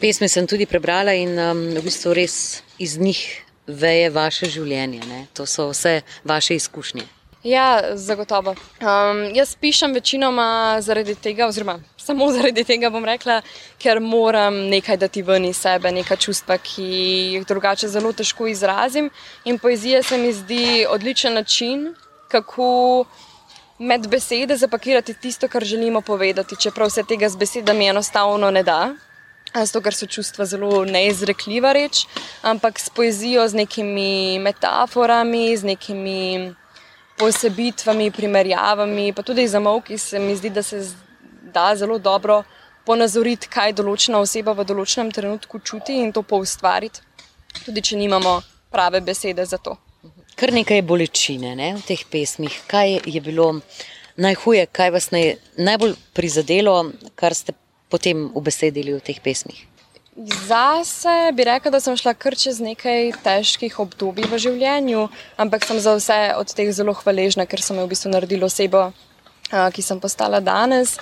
Pesmi 0.00 0.26
sem 0.30 0.46
tudi 0.46 0.66
prebrala 0.66 1.14
in 1.14 1.38
um, 1.38 1.60
v 1.76 1.82
bistvu 1.86 2.16
res 2.18 2.34
iz 2.82 2.96
njih 2.98 3.20
veje 3.66 4.10
vaše 4.10 4.48
življenje. 4.50 5.04
Ne? 5.06 5.20
To 5.38 5.46
so 5.46 5.68
vse 5.70 6.00
vaše 6.26 6.58
izkušnje. 6.58 7.06
Ja, 7.46 7.94
zagotovo. 7.94 8.56
Um, 8.82 9.22
jaz 9.34 9.54
pišem 9.54 9.94
večinoma 9.94 10.80
zaradi 10.82 11.14
tega, 11.14 11.46
oziroma 11.46 11.78
samo 11.94 12.26
zaradi 12.36 12.64
tega 12.66 12.90
bom 12.90 13.06
rekla, 13.06 13.38
ker 13.78 14.02
moram 14.02 14.64
nekaj 14.66 14.98
dati 14.98 15.22
ven 15.22 15.46
iz 15.46 15.62
sebe, 15.62 15.94
neka 15.94 16.18
čustva, 16.18 16.58
ki 16.58 16.90
jih 17.36 17.46
drugače 17.46 17.86
zelo 17.88 18.10
težko 18.12 18.50
izrazim. 18.50 19.10
In 19.44 19.62
poezija 19.62 20.02
se 20.02 20.18
mi 20.18 20.34
zdi 20.34 20.86
odličen 20.90 21.38
način, 21.38 21.92
kako 22.28 23.04
med 23.78 24.08
besede 24.08 24.56
zapakirati 24.56 25.14
tisto, 25.14 25.48
kar 25.48 25.64
želimo 25.64 26.00
povedati, 26.00 26.56
čeprav 26.56 26.90
se 26.90 27.02
tega 27.02 27.28
z 27.28 27.36
besedami 27.36 27.88
enostavno 27.88 28.50
ne 28.50 28.62
da. 28.62 28.94
Zato, 29.54 29.80
ker 29.80 29.94
so 29.94 30.06
čustva 30.06 30.44
zelo 30.44 30.84
neizrekljiva 30.84 31.72
reč, 31.72 32.04
ampak 32.42 32.78
s 32.78 32.90
poezijo, 32.90 33.46
z 33.48 33.54
nekimi 33.54 34.38
metaforami, 34.38 35.56
z 35.56 35.64
nekimi 35.64 36.52
posebitvami, 37.18 38.10
primerjavami, 38.10 39.12
pa 39.12 39.22
tudi 39.22 39.48
za 39.48 39.60
mavki, 39.60 39.98
se 39.98 40.18
mi 40.18 40.36
zdi, 40.36 40.50
da 40.50 40.62
se 40.62 40.84
da 41.54 41.72
zelo 41.76 41.98
dobro 41.98 42.42
ponazoriti, 42.84 43.48
kaj 43.48 43.72
določena 43.72 44.20
oseba 44.20 44.52
v 44.52 44.68
določenem 44.68 45.12
trenutku 45.12 45.64
čuti 45.64 45.96
in 45.96 46.12
to 46.12 46.22
poustvariti, 46.22 47.00
tudi 47.64 47.82
če 47.82 47.96
nimamo 47.96 48.40
prave 48.70 49.00
besede 49.00 49.46
za 49.48 49.56
to 49.56 49.87
kar 50.38 50.52
nekaj 50.54 50.82
bolečine 50.86 51.54
ne, 51.58 51.72
v 51.78 51.82
teh 51.82 52.02
pesmih. 52.10 52.54
Kaj 52.70 53.00
je 53.06 53.20
bilo 53.20 53.58
najhuje, 54.18 54.66
kaj 54.70 54.92
vas 54.94 55.10
naj, 55.14 55.34
najbolj 55.58 55.96
prizadelo, 56.14 56.76
kar 57.18 57.34
ste 57.34 57.54
potem 57.90 58.28
ubesedili 58.38 58.94
v 58.94 59.02
teh 59.02 59.18
pesmih? 59.22 59.58
Zase 60.18 61.30
bi 61.34 61.46
rekla, 61.46 61.70
da 61.70 61.80
sem 61.82 61.94
šla 61.98 62.14
kar 62.18 62.34
čez 62.34 62.58
nekaj 62.62 63.12
težkih 63.22 63.78
obdobij 63.78 64.26
v 64.26 64.40
življenju, 64.42 65.06
ampak 65.38 65.66
sem 65.66 65.78
za 65.78 65.94
vse 65.94 66.18
od 66.38 66.54
teh 66.54 66.70
zelo 66.74 66.94
hvaležna, 67.02 67.46
ker 67.46 67.62
so 67.62 67.74
me 67.74 67.86
v 67.86 67.92
bistvu 67.94 68.10
naredili 68.10 68.46
osebo, 68.46 68.88
ki 69.50 69.82
sem 69.82 70.02
postala 70.02 70.42
danes. 70.42 70.98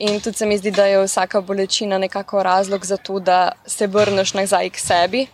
In 0.00 0.22
tudi 0.22 0.38
se 0.38 0.46
mi 0.46 0.56
zdi, 0.56 0.70
da 0.72 0.86
je 0.86 1.02
vsaka 1.02 1.42
bolečina 1.44 1.98
nekako 1.98 2.42
razlog 2.46 2.86
za 2.86 2.96
to, 2.96 3.18
da 3.18 3.52
se 3.66 3.90
vrneš 3.90 4.32
nazaj 4.38 4.70
k 4.70 4.80
sebi 4.80 5.26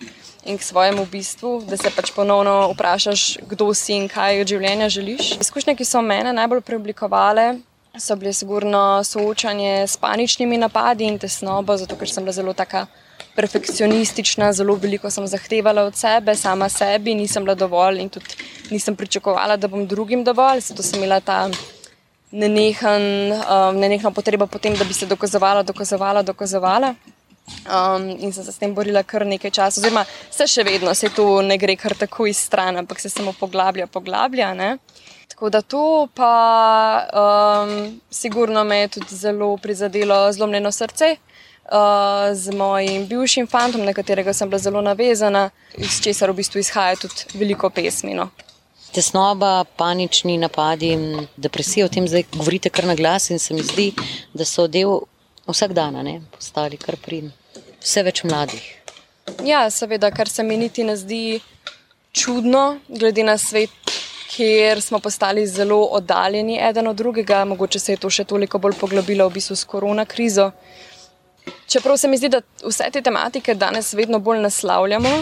in 0.46 0.58
k 0.58 0.62
svojemu 0.62 1.06
bistvu, 1.06 1.62
da 1.68 1.76
se 1.76 1.90
pač 1.90 2.12
ponovno 2.14 2.70
vprašaš, 2.72 3.38
kdo 3.48 3.74
si 3.74 3.94
in 3.94 4.08
kaj 4.08 4.40
od 4.40 4.52
življenja 4.54 4.88
želiš. 4.88 5.32
Izkušnje, 5.40 5.74
ki 5.76 5.84
so 5.84 6.02
mene 6.02 6.32
najbolj 6.32 6.62
preoblikovale, 6.66 7.58
so 7.98 8.16
bile 8.16 8.32
sigurno 8.32 9.04
soočanje 9.04 9.86
s 9.86 9.96
paničnimi 9.96 10.58
napadi 10.58 11.04
in 11.04 11.18
tesnobo, 11.18 11.76
zato 11.76 11.96
ker 11.96 12.10
sem 12.10 12.24
bila 12.24 12.32
zelo 12.32 12.52
taka. 12.52 12.86
Perfekcionistična, 13.36 14.48
zelo 14.56 14.74
veliko 14.80 15.10
sem 15.12 15.26
zahtevala 15.28 15.82
od 15.84 15.96
sebe, 15.96 16.34
sama 16.36 16.68
sebi, 16.72 17.14
nisem 17.14 17.44
bila 17.44 17.54
dovolj 17.54 18.00
in 18.00 18.08
tudi 18.08 18.32
nisem 18.70 18.96
pričakovala, 18.96 19.56
da 19.56 19.68
bom 19.68 19.86
drugim 19.86 20.24
dovolj. 20.24 20.60
Zato 20.70 20.82
sem 20.82 21.02
imela 21.02 21.20
ta 21.20 21.50
nenehen, 22.30 23.32
um, 23.32 23.76
nenehno 23.76 24.10
potrebo 24.10 24.46
potem, 24.46 24.74
da 24.74 24.84
bi 24.84 24.94
se 24.94 25.06
dokazovala, 25.06 25.62
dokazovala, 25.62 26.22
dokazovala. 26.22 26.94
Um, 27.46 28.08
in 28.18 28.32
sem 28.32 28.44
se 28.44 28.52
s 28.52 28.58
tem 28.58 28.74
borila 28.74 29.02
kar 29.06 29.26
nekaj 29.26 29.50
časa, 29.50 29.80
oziroma 29.80 30.02
se 30.30 30.46
še 30.50 30.64
vedno, 30.66 30.94
se 30.94 31.10
to 31.14 31.42
ne 31.42 31.58
gre 31.58 31.76
kar 31.78 31.94
tako 31.98 32.26
iz 32.26 32.40
stran, 32.42 32.76
ampak 32.82 33.00
se 33.00 33.10
samo 33.10 33.34
poglablja, 33.38 33.86
poglablja. 33.86 34.52
Ne? 34.54 34.76
Tako 35.30 35.50
da 35.50 35.60
to 35.62 36.08
pa 36.14 36.32
um, 37.06 38.00
sigurno 38.10 38.64
me 38.64 38.78
je 38.78 38.88
tudi 38.98 39.16
zelo 39.16 39.56
prizadelo 39.62 40.32
zlomljeno 40.32 40.72
srce 40.72 41.16
uh, 41.16 42.34
z 42.34 42.54
mojim 42.54 43.06
bivšim 43.06 43.46
fantom, 43.46 43.84
na 43.84 43.92
katerega 43.92 44.32
sem 44.32 44.50
bila 44.50 44.58
zelo 44.58 44.82
navezana, 44.82 45.50
iz 45.76 46.00
česar 46.02 46.30
v 46.30 46.40
bistvu 46.42 46.62
izhaja 46.62 46.96
tudi 46.96 47.38
veliko 47.38 47.70
pesmino. 47.70 48.30
Tesnoba, 48.94 49.64
panični 49.76 50.38
napadi, 50.38 50.94
depresija, 51.36 51.86
o 51.86 51.92
tem 51.92 52.08
zdaj 52.08 52.24
govorite 52.32 52.70
kar 52.70 52.86
na 52.86 52.94
glas 52.94 53.30
in 53.30 53.38
se 53.38 53.54
mi 53.54 53.62
zdi, 53.62 53.92
da 54.34 54.44
so 54.44 54.66
del 54.66 55.02
vsak 55.52 55.72
dan, 55.72 55.94
ne, 56.04 56.20
postali 56.34 56.76
kar 56.76 56.96
pri 56.96 57.22
vse 57.80 58.02
več 58.02 58.24
mladih. 58.24 58.64
Ja, 59.44 59.66
seveda, 59.70 60.10
kar 60.10 60.28
se 60.28 60.42
mi 60.42 60.56
niti 60.56 60.84
ne 60.84 60.96
zdi 60.96 61.40
čudno, 62.12 62.78
glede 62.88 63.24
na 63.26 63.36
svet, 63.38 63.70
kjer 64.30 64.82
smo 64.82 64.98
postali 64.98 65.46
zelo 65.46 65.78
oddaljeni 65.98 66.58
eden 66.68 66.88
od 66.88 66.96
drugega, 66.96 67.44
mogoče 67.44 67.78
se 67.78 67.92
je 67.92 68.02
to 68.02 68.10
še 68.10 68.24
toliko 68.24 68.58
bolj 68.58 68.76
poglobilo 68.80 69.28
v 69.28 69.38
bistvu 69.38 69.56
s 69.56 69.64
korona 69.64 70.04
krizo. 70.04 70.50
Čeprav 71.66 71.96
se 71.96 72.08
mi 72.08 72.18
zdi, 72.18 72.28
da 72.28 72.40
vse 72.64 72.88
te 72.92 73.02
tematike 73.02 73.54
danes 73.54 73.92
vedno 73.94 74.18
bolj 74.18 74.40
naslavljamo, 74.42 75.12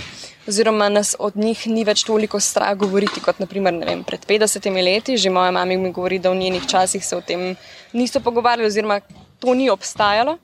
oziroma 0.49 0.89
nas 0.89 1.15
od 1.19 1.37
njih 1.37 1.67
ni 1.67 1.85
več 1.85 2.05
toliko 2.05 2.41
strah 2.41 2.73
govoriti 2.77 3.21
kot 3.21 3.39
naprimer 3.41 3.77
vem, 3.85 4.05
pred 4.05 4.25
50 4.29 4.71
leti. 4.85 5.19
Že 5.21 5.31
moja 5.31 5.51
mama 5.51 5.77
mi 5.77 5.93
govori, 5.93 6.19
da 6.19 6.31
v 6.31 6.41
njenih 6.41 6.67
časih 6.69 7.05
se 7.05 7.17
o 7.17 7.21
tem 7.21 7.57
niso 7.93 8.21
pogovarjali, 8.21 8.67
oziroma 8.73 9.01
to 9.45 9.55
ni 9.55 9.69
obstajalo, 9.71 10.39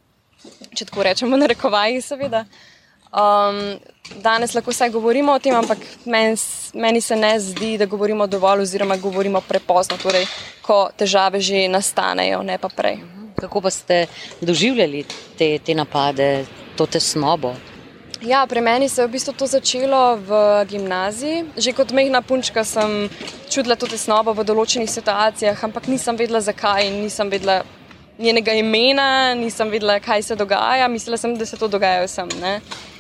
če 0.77 0.85
tako 0.85 1.05
rečemo, 1.09 1.37
na 1.41 1.49
rekovaji, 1.51 2.03
seveda. 2.05 2.45
Um, 3.11 3.81
danes 4.23 4.53
lahko 4.55 4.71
vsaj 4.71 4.93
govorimo 4.95 5.33
o 5.33 5.41
tem, 5.43 5.55
ampak 5.57 5.81
meni, 6.07 6.37
meni 6.75 7.01
se 7.01 7.17
ne 7.17 7.33
zdi, 7.41 7.73
da 7.79 7.89
govorimo 7.91 8.27
dovolj, 8.27 8.63
oziroma 8.69 8.97
govorimo 9.01 9.41
prepozno, 9.41 9.97
torej, 9.99 10.29
ko 10.63 10.91
težave 10.97 11.41
že 11.41 11.67
nastanejo, 11.69 12.43
ne 12.43 12.59
pa 12.59 12.69
prej. 12.69 13.01
Kako 13.41 13.65
pa 13.65 13.71
ste 13.73 14.05
doživljali 14.41 15.05
te, 15.39 15.59
te 15.65 15.75
napade, 15.75 16.45
to 16.77 16.87
tesnobo? 16.87 17.55
Ja, 18.21 18.45
pri 18.47 18.61
meni 18.61 18.89
se 18.89 19.01
je 19.01 19.07
v 19.09 19.15
bistvu 19.17 19.33
to 19.33 19.47
začelo 19.49 20.21
v 20.21 20.31
gimnaziji. 20.69 21.57
Že 21.57 21.73
kot 21.73 21.93
mehna 21.97 22.21
punčka 22.21 22.65
sem 22.69 23.09
čutila 23.49 23.81
to 23.81 23.89
tesnobo 23.89 24.37
v 24.37 24.45
določenih 24.45 24.91
situacijah, 24.93 25.57
ampak 25.65 25.89
nisem 25.89 26.21
vedela 26.21 26.45
zakaj 26.45 26.85
in 26.85 27.01
nisem 27.01 27.33
vedela, 27.33 27.65
njenega 28.21 28.53
imena, 28.53 29.35
nisem 29.35 29.71
vedela, 29.73 29.99
kaj 30.01 30.23
se 30.23 30.37
dogaja, 30.37 30.89
mislila 30.89 31.17
sem, 31.17 31.35
da 31.39 31.47
se 31.47 31.57
to 31.57 31.69
dogaja 31.69 32.05
vsem. 32.05 32.29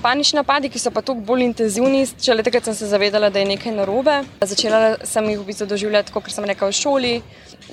Panični 0.02 0.40
napadi, 0.40 0.70
ki 0.72 0.80
so 0.80 0.90
pa 0.90 1.02
tako 1.04 1.20
bolj 1.20 1.44
intenzivni, 1.44 2.06
če 2.20 2.34
le 2.34 2.44
takrat 2.46 2.64
sem 2.64 2.74
se 2.74 2.88
zavedala, 2.88 3.28
da 3.30 3.42
je 3.42 3.50
nekaj 3.52 3.74
narobe. 3.76 4.22
Začela 4.40 4.96
sem 5.04 5.28
jih 5.30 5.42
v 5.42 5.48
bistvu 5.50 5.68
doživljati, 5.68 6.12
kot 6.12 6.30
sem 6.32 6.48
rekla 6.48 6.70
v 6.70 6.78
šoli. 6.78 7.12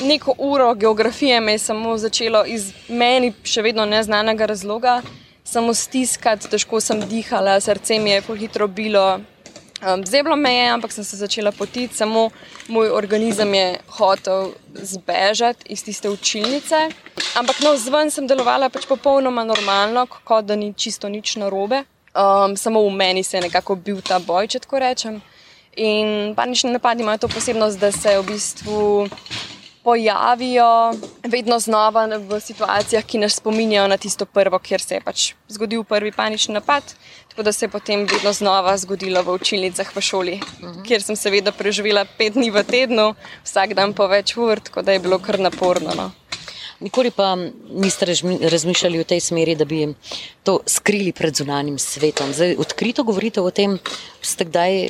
Neko 0.04 0.36
uro 0.38 0.74
geografije 0.76 1.40
me 1.42 1.56
je 1.56 1.64
samo 1.70 1.96
začelo 1.98 2.44
iz 2.46 2.74
meni 2.90 3.32
še 3.44 3.64
vedno 3.66 3.86
neznanega 3.88 4.46
razloga 4.52 5.00
samo 5.48 5.74
stiskati, 5.74 6.50
težko 6.52 6.82
sem 6.84 7.02
dihala, 7.08 7.60
srce 7.64 8.00
mi 8.00 8.12
je 8.12 8.22
pohitro 8.22 8.68
bilo. 8.68 9.20
Um, 9.78 10.06
Zeblo 10.06 10.36
me 10.36 10.54
je, 10.54 10.70
ampak 10.70 10.92
sem 10.92 11.04
se 11.04 11.18
začela 11.18 11.52
potiti, 11.52 11.96
samo 11.96 12.30
moj 12.68 12.90
organizem 12.90 13.54
je 13.54 13.80
hotel 13.88 14.52
zbežati 14.74 15.70
iz 15.70 15.84
tiste 15.84 16.10
učilnice. 16.10 16.90
Ampak 17.38 17.62
no, 17.62 17.76
zven 17.78 18.10
sem 18.12 18.28
delovala 18.28 18.72
pač 18.74 18.88
popolnoma 18.90 19.44
normalno, 19.46 20.08
kot 20.08 20.50
da 20.50 20.56
ni 20.56 20.74
čisto 20.74 21.10
nič 21.10 21.36
narobe. 21.38 21.84
Um, 22.18 22.58
samo 22.58 22.82
v 22.82 22.90
meni 22.90 23.24
se 23.24 23.38
je 23.38 23.42
nekako 23.46 23.76
bil 23.76 24.02
ta 24.02 24.18
boj, 24.20 24.48
če 24.50 24.66
tako 24.66 24.82
rečem. 24.82 25.22
In 25.78 26.34
panični 26.34 26.74
napadi 26.74 27.06
imajo 27.06 27.28
to 27.28 27.30
posebnost, 27.30 27.78
da 27.78 27.92
se 27.92 28.18
v 28.18 28.26
bistvu 28.26 29.10
pojavijo 29.88 30.94
vedno 31.24 31.60
znova 31.60 32.08
v 32.18 32.40
situacijah, 32.42 33.06
ki 33.06 33.22
nas 33.22 33.38
spominjajo 33.38 33.88
na 33.88 33.98
tisto 33.98 34.26
prvo, 34.26 34.60
kjer 34.60 34.82
se 34.82 34.98
je 34.98 35.02
pač 35.06 35.28
zgodil 35.48 35.84
prvi 35.84 36.12
panični 36.12 36.58
napad. 36.58 36.84
Tako 37.38 37.44
da 37.44 37.52
se 37.52 37.66
je 37.66 37.70
potem 37.70 38.00
vedno 38.10 38.34
znova 38.34 38.78
zgodilo 38.78 39.22
v 39.22 39.34
učilnicah 39.38 39.96
v 39.96 40.02
šoli, 40.02 40.40
uh 40.42 40.70
-huh. 40.70 40.88
kjer 40.88 41.02
sem 41.04 41.16
seveda 41.16 41.52
preživela 41.52 42.06
pet 42.18 42.34
dni 42.34 42.50
v 42.50 42.64
tednu, 42.64 43.14
vsak 43.44 43.74
dan 43.74 43.94
po 43.94 44.08
več 44.08 44.38
ur, 44.38 44.60
tako 44.60 44.82
da 44.82 44.92
je 44.92 45.00
bilo 45.00 45.20
kar 45.20 45.40
naporno. 45.40 45.94
No. 45.96 46.12
Nikoli 46.80 47.12
pa 47.12 47.38
niste 47.70 48.06
razmišljali 48.42 48.98
v 48.98 49.04
tej 49.04 49.20
smeri, 49.20 49.56
da 49.56 49.66
bi 49.66 49.94
to 50.44 50.60
skrili 50.66 51.12
pred 51.12 51.36
zunanjim 51.36 51.78
svetom. 51.78 52.34
Zdaj, 52.34 52.56
odkrito 52.58 53.04
govorite 53.04 53.42
o 53.42 53.52
tem, 53.52 53.80
ste 54.22 54.46
kdaj 54.46 54.90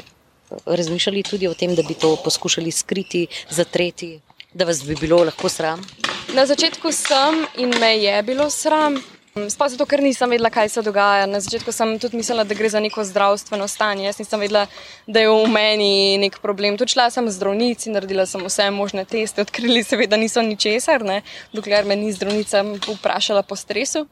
razmišljali 0.65 1.23
tudi 1.23 1.47
o 1.47 1.53
tem, 1.53 1.75
da 1.75 1.83
bi 1.83 1.93
to 1.93 2.15
poskušali 2.23 2.71
skriti, 2.71 3.27
zatreti 3.49 4.19
da 4.53 4.65
vas 4.65 4.83
bi 4.83 4.95
bilo 4.95 5.23
lahko 5.23 5.49
sram? 5.49 5.85
Na 6.33 6.45
začetku 6.45 6.91
sem 6.91 7.45
in 7.57 7.69
me 7.79 7.97
je 7.97 8.23
bilo 8.23 8.49
sram. 8.49 9.16
Sploh 9.45 9.69
zato, 9.69 9.85
ker 9.85 10.01
nisem 10.01 10.31
vedela, 10.33 10.49
kaj 10.49 10.69
se 10.73 10.81
dogaja. 10.81 11.27
Na 11.29 11.39
začetku 11.43 11.71
sem 11.75 11.95
tudi 12.01 12.17
mislila, 12.17 12.43
da 12.47 12.57
gre 12.57 12.69
za 12.69 12.81
neko 12.81 13.03
zdravstveno 13.05 13.67
stanje. 13.69 14.07
Jaz 14.07 14.17
nisem 14.21 14.41
vedela, 14.41 14.65
da 15.05 15.21
je 15.21 15.29
v 15.29 15.51
meni 15.53 16.17
nek 16.17 16.39
problem. 16.41 16.77
Tu 16.77 16.87
šla 16.89 17.09
sem 17.13 17.29
zdravnici, 17.29 17.93
naredila 17.93 18.25
sem 18.25 18.41
vse 18.41 18.69
možne 18.73 19.05
teste, 19.05 19.45
odkrili 19.45 19.83
seveda 19.85 20.17
niso 20.17 20.41
ničesar, 20.41 21.05
ne? 21.05 21.21
dokler 21.53 21.85
me 21.85 21.95
ni 21.95 22.11
zdravnica 22.13 22.63
vprašala 22.87 23.45
po 23.45 23.55
stresu. 23.55 24.07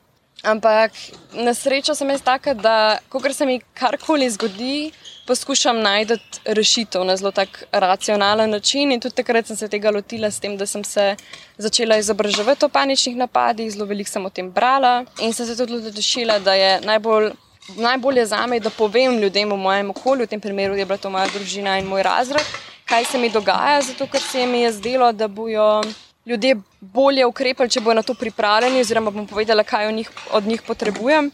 Ampak 0.46 0.94
na 1.34 1.54
srečo 1.58 1.96
sem 1.96 2.10
jaz 2.14 2.22
taka, 2.22 2.54
da 2.54 3.00
ko 3.10 3.22
se 3.34 3.46
mi 3.46 3.62
karkoli 3.74 4.30
zgodi, 4.30 4.92
poskušam 5.26 5.82
najti 5.82 6.14
rešitev 6.46 7.04
na 7.04 7.18
zelo 7.18 7.32
tak 7.32 7.64
racionalen 7.72 8.50
način. 8.50 8.92
In 8.92 9.00
tudi 9.00 9.16
takrat 9.16 9.48
sem 9.48 9.58
se 9.58 9.68
tega 9.68 9.92
lotila 9.92 10.32
s 10.32 10.40
tem, 10.40 10.58
da 10.58 10.66
sem 10.66 10.84
se 10.84 11.16
začela 11.58 11.98
izobraževati 11.98 12.66
o 12.66 12.70
paničnih 12.70 13.16
napadih, 13.16 13.72
zelo 13.72 13.86
veliko 13.86 14.10
sem 14.10 14.26
o 14.26 14.30
tem 14.30 14.52
brala 14.52 15.06
in 15.20 15.34
sem 15.34 15.46
se 15.46 15.58
tudi 15.58 15.74
odločila, 15.74 16.40
da 16.40 16.54
je 16.54 16.80
najbolj. 16.82 17.32
Najbolje 17.78 18.26
za 18.26 18.46
me 18.46 18.56
je, 18.56 18.60
da 18.60 18.70
povem 18.70 19.18
ljudem 19.20 19.50
v 19.50 19.56
mojem 19.58 19.90
okolju, 19.90 20.24
v 20.24 20.30
tem 20.30 20.42
primeru 20.42 20.76
je 20.78 20.86
bila 20.86 20.98
to 21.02 21.10
moja 21.10 21.26
družina 21.34 21.80
in 21.80 21.88
moj 21.90 22.04
razred, 22.04 22.46
kaj 22.86 23.06
se 23.06 23.18
mi 23.18 23.30
dogaja, 23.30 23.82
zato 23.82 24.06
ker 24.08 24.22
se 24.22 24.46
mi 24.46 24.60
je 24.62 24.72
zdelo, 24.72 25.12
da 25.12 25.28
bojo 25.28 25.82
ljudje 26.26 26.56
bolje 26.80 27.26
ukrepali, 27.26 27.70
če 27.70 27.82
bodo 27.82 27.96
na 27.96 28.04
to 28.04 28.14
pripravljeni, 28.14 28.82
oziroma 28.82 29.12
bom 29.12 29.26
povedala, 29.28 29.64
kaj 29.64 29.92
njih, 29.94 30.12
od 30.32 30.46
njih 30.46 30.62
potrebujem. 30.62 31.32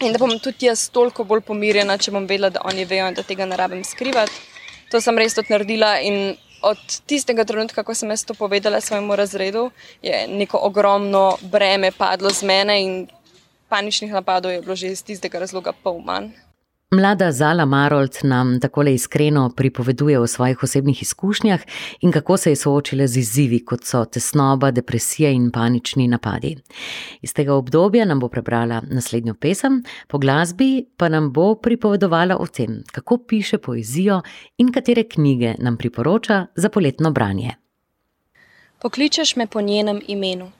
In 0.00 0.12
da 0.12 0.18
bom 0.18 0.32
tudi 0.38 0.66
jaz 0.66 0.88
toliko 0.92 1.24
bolj 1.24 1.44
pomirjena, 1.46 1.96
če 1.98 2.12
bom 2.12 2.26
vedela, 2.28 2.50
da 2.50 2.64
oni 2.68 2.84
vejo 2.84 3.08
in 3.08 3.14
da 3.16 3.22
tega 3.22 3.46
ne 3.48 3.56
rabim 3.56 3.84
skrivati. 3.84 4.32
To 4.92 5.00
sem 5.00 5.18
res 5.18 5.34
tudi 5.34 5.52
naredila 5.54 5.96
in 6.04 6.36
od 6.64 6.80
tistega 7.06 7.44
trenutka, 7.44 7.84
ko 7.84 7.94
sem 7.94 8.10
jaz 8.12 8.24
to 8.24 8.34
povedala 8.34 8.80
svojemu 8.80 9.16
razredu, 9.16 9.70
je 10.02 10.24
neko 10.28 10.60
ogromno 10.62 11.36
breme 11.42 11.92
padlo 11.92 12.30
z 12.30 12.46
mene 12.48 12.80
in 12.82 12.92
paničnih 13.68 14.12
napadov 14.12 14.52
je 14.52 14.62
bilo 14.62 14.76
že 14.76 14.92
iz 14.92 15.02
tistega 15.02 15.38
razloga 15.38 15.72
pol 15.72 16.00
manj. 16.00 16.32
Mlada 16.90 17.32
Zala 17.32 17.64
Marold 17.64 18.16
nam 18.22 18.60
takole 18.60 18.94
iskreno 18.94 19.50
pripoveduje 19.56 20.18
o 20.18 20.26
svojih 20.26 20.62
osebnih 20.62 21.02
izkušnjah 21.02 21.60
in 22.00 22.12
kako 22.12 22.36
se 22.36 22.50
je 22.50 22.56
soočila 22.56 23.06
z 23.06 23.16
izzivi, 23.16 23.64
kot 23.64 23.84
so 23.84 24.04
tesnoba, 24.04 24.70
depresija 24.70 25.30
in 25.30 25.50
panični 25.50 26.08
napadi. 26.08 26.56
Iz 27.22 27.34
tega 27.34 27.54
obdobja 27.54 28.04
nam 28.04 28.20
bo 28.20 28.28
prebrala 28.28 28.82
naslednjo 28.90 29.34
pesem, 29.34 29.82
po 30.08 30.18
glasbi 30.18 30.86
pa 30.96 31.08
nam 31.08 31.32
bo 31.32 31.54
pripovedovala 31.54 32.36
o 32.36 32.46
tem, 32.46 32.82
kako 32.92 33.18
piše 33.18 33.58
poezijo 33.58 34.20
in 34.58 34.72
katere 34.72 35.02
knjige 35.02 35.54
nam 35.58 35.76
priporoča 35.76 36.46
za 36.54 36.68
poletno 36.68 37.10
branje. 37.10 37.54
Pokličeš 38.82 39.36
me 39.36 39.46
po 39.46 39.60
njenem 39.60 40.00
imenu. 40.06 40.50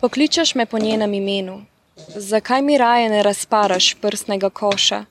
Pokličeš 0.00 0.54
me 0.54 0.66
po 0.66 0.78
njenem 0.78 1.14
imenu. 1.14 1.62
Zakaj 2.06 2.62
mi 2.62 2.78
raje 2.78 3.08
ne 3.08 3.22
razparaš 3.22 3.94
prstnega 3.94 4.50
koša 4.50 5.04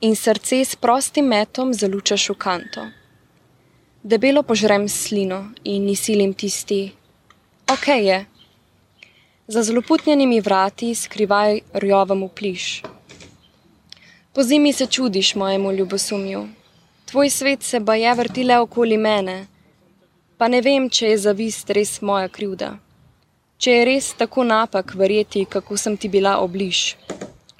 in 0.00 0.16
srce 0.16 0.64
s 0.64 0.76
prostim 0.76 1.26
metom 1.26 1.74
zalučaš 1.74 2.28
v 2.28 2.34
kanto? 2.34 2.86
Debelo 4.02 4.42
požrem 4.42 4.88
slino 4.88 5.50
in 5.64 5.84
nisilim 5.84 6.34
tisti, 6.34 6.92
ok 7.72 7.88
je. 7.88 8.26
Za 9.46 9.62
zloputnjenimi 9.62 10.40
vrati 10.40 10.94
skrivaj 10.94 11.60
rjovemu 11.74 12.28
pliš. 12.28 12.82
Po 14.32 14.42
zimi 14.42 14.72
se 14.72 14.86
čudiš 14.86 15.34
mojemu 15.34 15.72
ljubosumju. 15.72 16.48
Tvoj 17.04 17.30
svet 17.30 17.62
se 17.62 17.80
baje 17.80 18.14
vrtile 18.14 18.58
okoli 18.58 18.96
mene, 18.96 19.46
pa 20.36 20.48
ne 20.48 20.60
vem, 20.60 20.90
če 20.90 21.06
je 21.06 21.18
zavist 21.18 21.70
res 21.70 22.00
moja 22.00 22.28
krivda. 22.28 22.76
Če 23.58 23.72
je 23.74 23.86
res 23.88 24.12
tako 24.14 24.44
napak 24.46 24.92
verjeti, 24.94 25.40
kako 25.50 25.74
sem 25.74 25.96
ti 25.98 26.06
bila 26.06 26.36
obliž, 26.38 26.94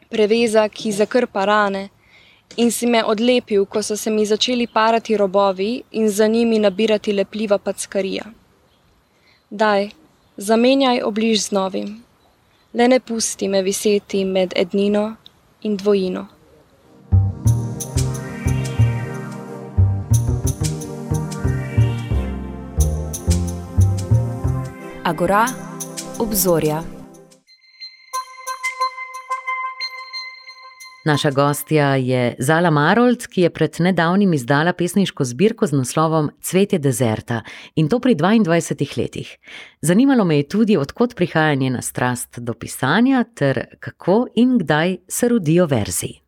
preveza, 0.06 0.62
ki 0.70 0.92
zakrpa 0.94 1.42
rane, 1.42 1.88
in 2.54 2.70
si 2.70 2.86
me 2.86 3.02
odlepil, 3.02 3.64
ko 3.66 3.82
so 3.82 3.96
se 3.98 4.10
mi 4.10 4.22
začeli 4.22 4.68
parati 4.70 5.16
robovi 5.18 5.82
in 5.98 6.06
za 6.08 6.30
njimi 6.30 6.62
nabirati 6.62 7.12
lepljiva 7.12 7.58
packarija. 7.58 8.30
Daj, 9.50 9.90
zamenjaj 10.36 11.02
obliž 11.02 11.48
z 11.48 11.50
novim, 11.58 11.90
le 12.74 12.88
ne 12.88 13.00
pusti 13.00 13.48
me 13.48 13.62
viseti 13.62 14.24
med 14.24 14.54
ednino 14.54 15.16
in 15.62 15.76
dvojino. 15.76 16.28
Agora 25.02 25.67
obzorja. 26.18 26.82
Naša 31.04 31.30
gostja 31.30 31.96
je 31.96 32.34
Zala 32.38 32.70
Marold, 32.70 33.26
ki 33.26 33.40
je 33.40 33.50
pred 33.50 33.76
nedavnim 33.78 34.32
izdala 34.34 34.72
pesniško 34.72 35.24
zbirko 35.24 35.66
z 35.66 35.72
naslovom 35.72 36.30
Cvetje 36.42 36.78
dezerta 36.78 37.42
in 37.74 37.88
to 37.88 38.00
pri 38.00 38.14
22 38.14 38.98
letih. 38.98 39.36
Zanimalo 39.80 40.24
me 40.24 40.36
je 40.36 40.48
tudi, 40.48 40.76
odkot 40.76 41.16
prihaja 41.16 41.54
njena 41.54 41.82
strast 41.82 42.38
do 42.38 42.54
pisanja 42.54 43.24
ter 43.34 43.64
kako 43.80 44.26
in 44.34 44.58
kdaj 44.58 44.96
se 45.08 45.28
rodijo 45.28 45.66
verziji. 45.66 46.20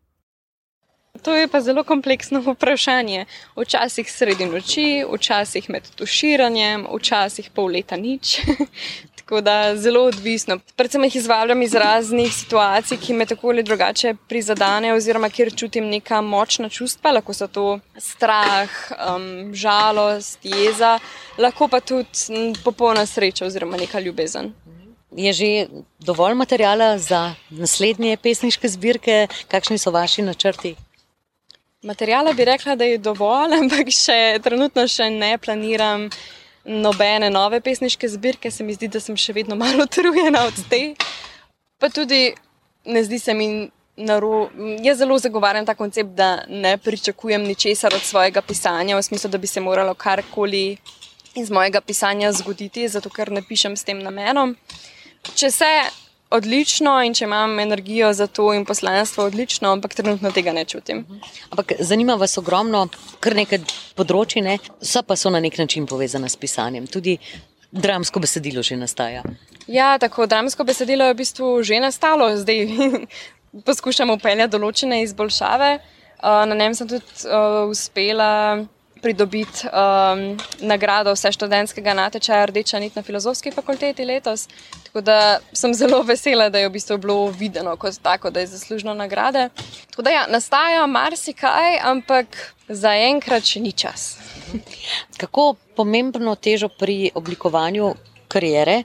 To 1.21 1.35
je 1.35 1.47
pa 1.47 1.61
zelo 1.61 1.83
kompleksno 1.83 2.39
vprašanje. 2.39 3.25
Včasih 3.55 4.11
sredi 4.11 4.45
noči, 4.45 5.03
včasih 5.13 5.69
med 5.69 5.89
tuširanjem, 5.95 6.87
včasih 6.95 7.49
pol 7.53 7.67
leta 7.75 7.97
nič. 7.97 8.39
Tako 9.31 9.41
da 9.41 9.75
zelo 9.75 10.01
odvisno. 10.03 10.59
Predvsem 10.75 11.03
jih 11.03 11.15
izvabljam 11.15 11.61
iz 11.61 11.73
raznih 11.73 12.33
situacij, 12.35 12.97
ki 12.97 13.13
me 13.13 13.25
tako 13.25 13.47
ali 13.49 13.63
drugače 13.63 14.13
prizadene, 14.27 14.93
oziroma 14.93 15.29
kjer 15.29 15.53
čutim 15.55 15.87
neka 15.87 16.19
močna 16.21 16.69
čustva, 16.69 17.13
lahko 17.15 17.33
so 17.33 17.47
to 17.47 17.79
strah, 17.95 18.69
um, 18.91 19.53
žalost, 19.55 20.39
jeza, 20.43 20.99
lahko 21.37 21.69
pa 21.71 21.79
tudi 21.79 22.51
popolna 22.63 23.05
sreča 23.05 23.45
oziroma 23.45 23.77
neka 23.77 23.99
ljubezen. 23.99 24.51
Je 25.15 25.33
že 25.33 25.67
dovolj 25.99 26.35
materijala 26.35 26.97
za 26.97 27.33
naslednje 27.49 28.17
pesniške 28.17 28.67
zbirke, 28.67 29.27
kakšni 29.47 29.77
so 29.77 29.91
vaši 29.91 30.27
načrti? 30.27 30.75
Materijala 31.81 32.33
bi 32.33 32.45
rekla, 32.45 32.75
da 32.75 32.83
je 32.83 32.97
dovolj, 32.97 33.55
ampak 33.61 33.95
še 33.95 34.39
trenutno 34.43 34.87
še 34.87 35.09
ne 35.09 35.37
planiram 35.37 36.09
nobene 36.65 37.29
nove 37.29 37.61
pesniške 37.61 38.07
zbirke, 38.07 38.51
se 38.51 38.63
mi 38.63 38.73
zdi, 38.73 38.87
da 38.87 38.99
sem 38.99 39.17
še 39.17 39.33
vedno 39.33 39.55
malo 39.55 39.83
utrujena 39.89 40.45
od 40.47 40.63
te. 40.69 40.93
Pa 41.79 41.89
tudi 41.89 42.33
ne 42.85 43.03
zdi 43.03 43.19
se 43.19 43.33
mi 43.33 43.69
naro. 43.97 44.49
Jaz 44.83 44.97
zelo 44.97 45.17
zagovarjam 45.19 45.65
ta 45.65 45.75
koncept, 45.75 46.09
da 46.17 46.43
ne 46.47 46.77
pričakujem 46.77 47.43
ničesar 47.43 47.93
od 47.95 48.01
svojega 48.01 48.41
pisanja, 48.41 48.97
v 48.97 49.03
smislu, 49.03 49.29
da 49.29 49.37
bi 49.37 49.47
se 49.47 49.61
moralo 49.61 49.93
karkoli 49.93 50.77
iz 51.35 51.51
mojega 51.51 51.81
pisanja 51.81 52.31
zgoditi, 52.31 52.87
zato 52.87 53.09
ker 53.09 53.31
ne 53.31 53.41
pišem 53.41 53.77
s 53.77 53.87
tem 53.87 54.01
namenom. 54.03 54.55
Če 55.35 55.51
se 55.51 55.69
odlično 56.31 56.95
in 57.05 57.13
če 57.13 57.25
imam 57.25 57.59
energijo 57.59 58.13
za 58.13 58.27
to 58.27 58.53
in 58.53 58.65
poslanstvo 58.65 59.25
odlično, 59.25 59.71
ampak 59.71 59.93
trenutno 59.95 60.31
tega 60.31 60.53
ne 60.53 60.65
čutim. 60.65 61.05
Ampak 61.49 61.73
zanima 61.79 62.15
vas 62.15 62.37
ogromno, 62.37 62.87
kar 63.19 63.35
nekaj 63.35 63.63
področji, 63.95 64.43
ne? 64.45 64.57
so 64.81 65.03
pa 65.03 65.15
so 65.15 65.29
na 65.29 65.39
nek 65.43 65.57
način 65.59 65.87
povezane 65.87 66.29
s 66.29 66.39
pisanjem. 66.39 66.87
Tudi 66.87 67.17
dramsko 67.71 68.19
besedilo 68.19 68.63
že 68.63 68.77
nastaja? 68.79 69.23
Ja, 69.67 69.97
tako 69.99 70.25
dramsko 70.27 70.63
besedilo 70.67 71.05
je 71.05 71.13
v 71.13 71.21
bistvu 71.23 71.53
že 71.63 71.79
nastalo, 71.79 72.31
zdaj 72.37 72.67
poskušamo 73.67 74.15
upeljati 74.19 74.51
določene 74.51 75.01
izboljšave. 75.03 75.71
Uh, 76.21 76.43
na 76.45 76.55
njem 76.55 76.75
sem 76.77 76.87
tudi 76.87 77.25
uh, 77.25 77.65
uspela 77.71 78.61
pridobiti 79.01 79.67
um, 79.67 80.37
nagrado 80.59 81.13
vse 81.13 81.31
študentskega 81.31 81.93
natečaja 81.93 82.45
Rdeča 82.45 82.79
nit 82.79 82.95
na 82.95 83.01
filozofski 83.01 83.51
fakulteti 83.51 84.05
letos. 84.05 84.47
Tako 84.83 85.01
da 85.01 85.39
sem 85.53 85.73
zelo 85.73 86.01
vesela, 86.03 86.49
da 86.49 86.59
je 86.59 86.69
v 86.69 86.73
bistvu 86.73 86.97
bilo 86.97 87.27
videno 87.27 87.75
kot 87.77 87.99
tako, 88.01 88.29
da 88.29 88.39
je 88.39 88.47
zaslužno 88.47 88.93
nagrade. 88.93 89.49
Tako 89.89 90.01
da 90.01 90.09
ja, 90.09 90.25
nastaja 90.29 90.87
marsikaj, 90.87 91.79
ampak 91.83 92.53
zaenkrat 92.67 93.43
še 93.43 93.59
ni 93.59 93.71
čas. 93.71 94.17
Kako 95.17 95.55
pomembno 95.75 96.35
težo 96.35 96.69
pri 96.69 97.11
oblikovanju 97.15 97.95
karijere 98.27 98.83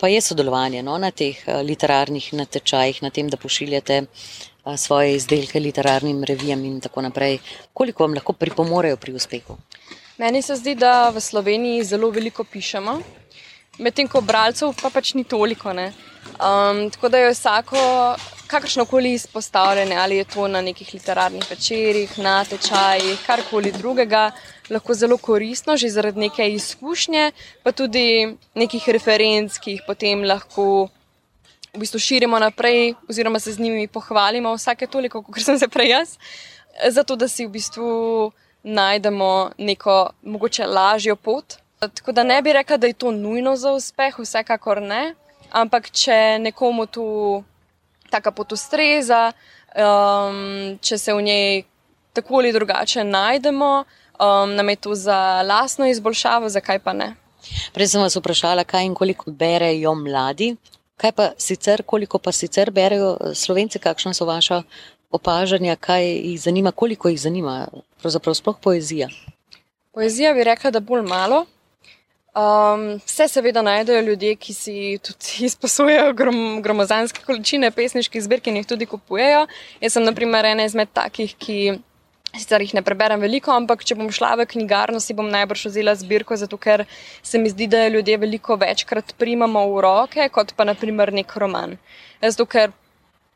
pa 0.00 0.08
je 0.08 0.20
sodelovanje 0.20 0.82
no, 0.82 0.96
na 0.98 1.10
teh 1.10 1.36
eh, 1.46 1.62
literarnih 1.62 2.32
natečajih, 2.32 3.02
na 3.02 3.10
tem, 3.10 3.28
da 3.28 3.36
pošiljate 3.36 3.98
eh, 4.00 4.49
svoje 4.76 5.14
izdelke 5.14 5.60
literarnim 5.60 6.24
revijam 6.24 6.64
in 6.64 6.80
tako 6.80 7.02
naprej. 7.02 7.38
Koliko 7.72 8.04
vam 8.04 8.14
lahko 8.14 8.32
pripomorejo 8.32 8.96
pri 8.96 9.14
uspehu? 9.14 9.56
Meni 10.18 10.42
se 10.42 10.56
zdi, 10.56 10.74
da 10.74 11.08
v 11.08 11.20
Sloveniji 11.20 11.84
zelo 11.84 12.10
veliko 12.10 12.44
pišemo, 12.44 12.98
medtem 13.78 14.08
ko 14.08 14.20
bralcev 14.20 14.74
pa 14.82 14.90
pač 14.90 15.14
ni 15.14 15.24
toliko. 15.24 15.72
Um, 15.72 16.90
tako 16.90 17.08
da 17.08 17.18
je 17.18 17.30
vsako 17.32 17.80
kakršno 18.50 18.84
koli 18.84 19.12
izpostavljanje, 19.12 19.96
ali 19.96 20.16
je 20.16 20.24
to 20.24 20.48
na 20.48 20.60
nekih 20.60 20.90
literarnih 20.94 21.44
večerjih, 21.50 22.18
na 22.18 22.44
tečajih, 22.44 23.22
karkoli 23.26 23.72
drugega, 23.72 24.30
lahko 24.70 24.94
zelo 24.94 25.16
koristno, 25.16 25.76
že 25.76 25.88
zaradi 25.88 26.20
neke 26.20 26.48
izkušnje, 26.52 27.32
pa 27.62 27.72
tudi 27.72 28.36
nekih 28.54 28.88
referenc, 28.88 29.58
ki 29.58 29.76
jih 29.76 29.84
potem 29.86 30.24
lahko 30.24 30.88
v 31.74 31.78
bistvu 31.78 31.98
širimo 31.98 32.38
naprej, 32.38 32.94
oziroma 33.08 33.40
se 33.40 33.52
z 33.52 33.58
njimi 33.58 33.88
pohvalimo, 33.88 34.54
vsake 34.54 34.86
toliko, 34.86 35.22
kot 35.22 35.42
sem 35.42 35.58
se 35.58 35.68
prej 35.68 35.88
jaz, 35.88 36.16
zato 36.88 37.16
da 37.16 37.28
si 37.28 37.46
v 37.46 37.50
bistvu 37.50 38.32
najdemo 38.62 39.50
neko 39.58 40.10
mogoče 40.22 40.66
lažjo 40.66 41.16
pot. 41.16 41.56
Tako 41.80 42.12
da 42.12 42.22
ne 42.22 42.42
bi 42.42 42.52
rekla, 42.52 42.76
da 42.76 42.86
je 42.86 42.92
to 42.92 43.10
nujno 43.10 43.56
za 43.56 43.72
uspeh, 43.72 44.18
vsekakor 44.18 44.82
ne. 44.82 45.14
Ampak, 45.50 45.90
če 45.90 46.38
nekomu 46.38 46.86
tu 46.86 47.04
taka 48.10 48.30
pot 48.30 48.52
ustreza, 48.52 49.32
um, 49.74 50.76
če 50.82 50.98
se 50.98 51.14
v 51.14 51.22
njej 51.22 51.62
tako 52.12 52.42
ali 52.42 52.52
drugače 52.52 53.04
najdemo, 53.04 53.70
um, 54.18 54.54
nam 54.54 54.68
je 54.68 54.76
to 54.76 54.94
za 54.94 55.42
lastno 55.42 55.86
izboljšavo, 55.86 56.48
zakaj 56.48 56.78
pa 56.84 56.92
ne. 56.92 57.14
Prej 57.72 57.94
sem 57.94 58.02
vas 58.02 58.16
vprašala, 58.16 58.66
kaj 58.68 58.84
in 58.84 58.94
koliko 58.94 59.30
berejo 59.30 59.94
mladi, 59.94 60.52
kaj 61.00 61.12
pa 61.16 61.30
sicer, 61.38 61.82
koliko 61.82 62.18
pa 62.18 62.32
sicer 62.32 62.70
berejo 62.70 63.16
slovenci, 63.34 63.80
kakšna 63.80 64.12
so 64.14 64.26
vaša 64.28 64.62
opažanja, 65.10 65.76
kaj 65.76 66.04
jih 66.06 66.40
zanima, 66.40 66.72
koliko 66.72 67.08
jih 67.08 67.20
zanima, 67.20 67.68
pravzaprav 68.02 68.36
sploh 68.38 68.58
poezija. 68.62 69.08
Poezija 69.94 70.34
bi 70.34 70.44
rekla, 70.44 70.70
da 70.70 70.80
bolj 70.80 71.02
malo. 71.08 71.46
Um, 72.30 73.00
vse 73.06 73.26
seveda 73.28 73.62
najdejo 73.62 74.00
ljudje, 74.06 74.36
ki 74.36 74.54
si 74.54 74.74
tudi 75.02 75.44
izposojajo 75.48 76.12
grom, 76.14 76.62
gromozanske 76.62 77.24
količine 77.26 77.70
pesniških 77.70 78.22
zbirk 78.22 78.46
in 78.46 78.60
jih 78.60 78.66
tudi 78.66 78.86
kupujejo. 78.86 79.46
Jaz 79.80 79.96
sem, 79.96 80.04
na 80.06 80.14
primer, 80.14 80.46
ena 80.46 80.68
izmed 80.68 80.92
takih, 80.94 81.34
ki 81.34 81.58
sicer 82.36 82.62
jih 82.62 82.74
ne 82.78 82.82
preberem 82.86 83.20
veliko, 83.20 83.52
ampak 83.54 83.82
če 83.86 83.96
bom 83.98 84.10
šla 84.14 84.36
v 84.40 84.46
knjigarno, 84.50 85.00
si 85.02 85.16
bom 85.16 85.28
najbrž 85.30 85.66
vzela 85.70 85.94
zbirko, 85.98 86.36
zato 86.38 86.58
ker 86.60 86.84
se 87.22 87.38
mi 87.38 87.50
zdi, 87.50 87.66
da 87.66 87.84
jo 87.84 87.96
ljudje 87.96 88.18
veliko 88.22 88.56
večkrat 88.60 89.14
primamo 89.18 89.64
v 89.72 89.80
roke, 89.86 90.28
kot 90.30 90.54
pa 90.56 90.66
naprimer 90.68 91.12
nek 91.12 91.34
roman. 91.42 91.76
Zato 92.22 92.46
ker 92.46 92.70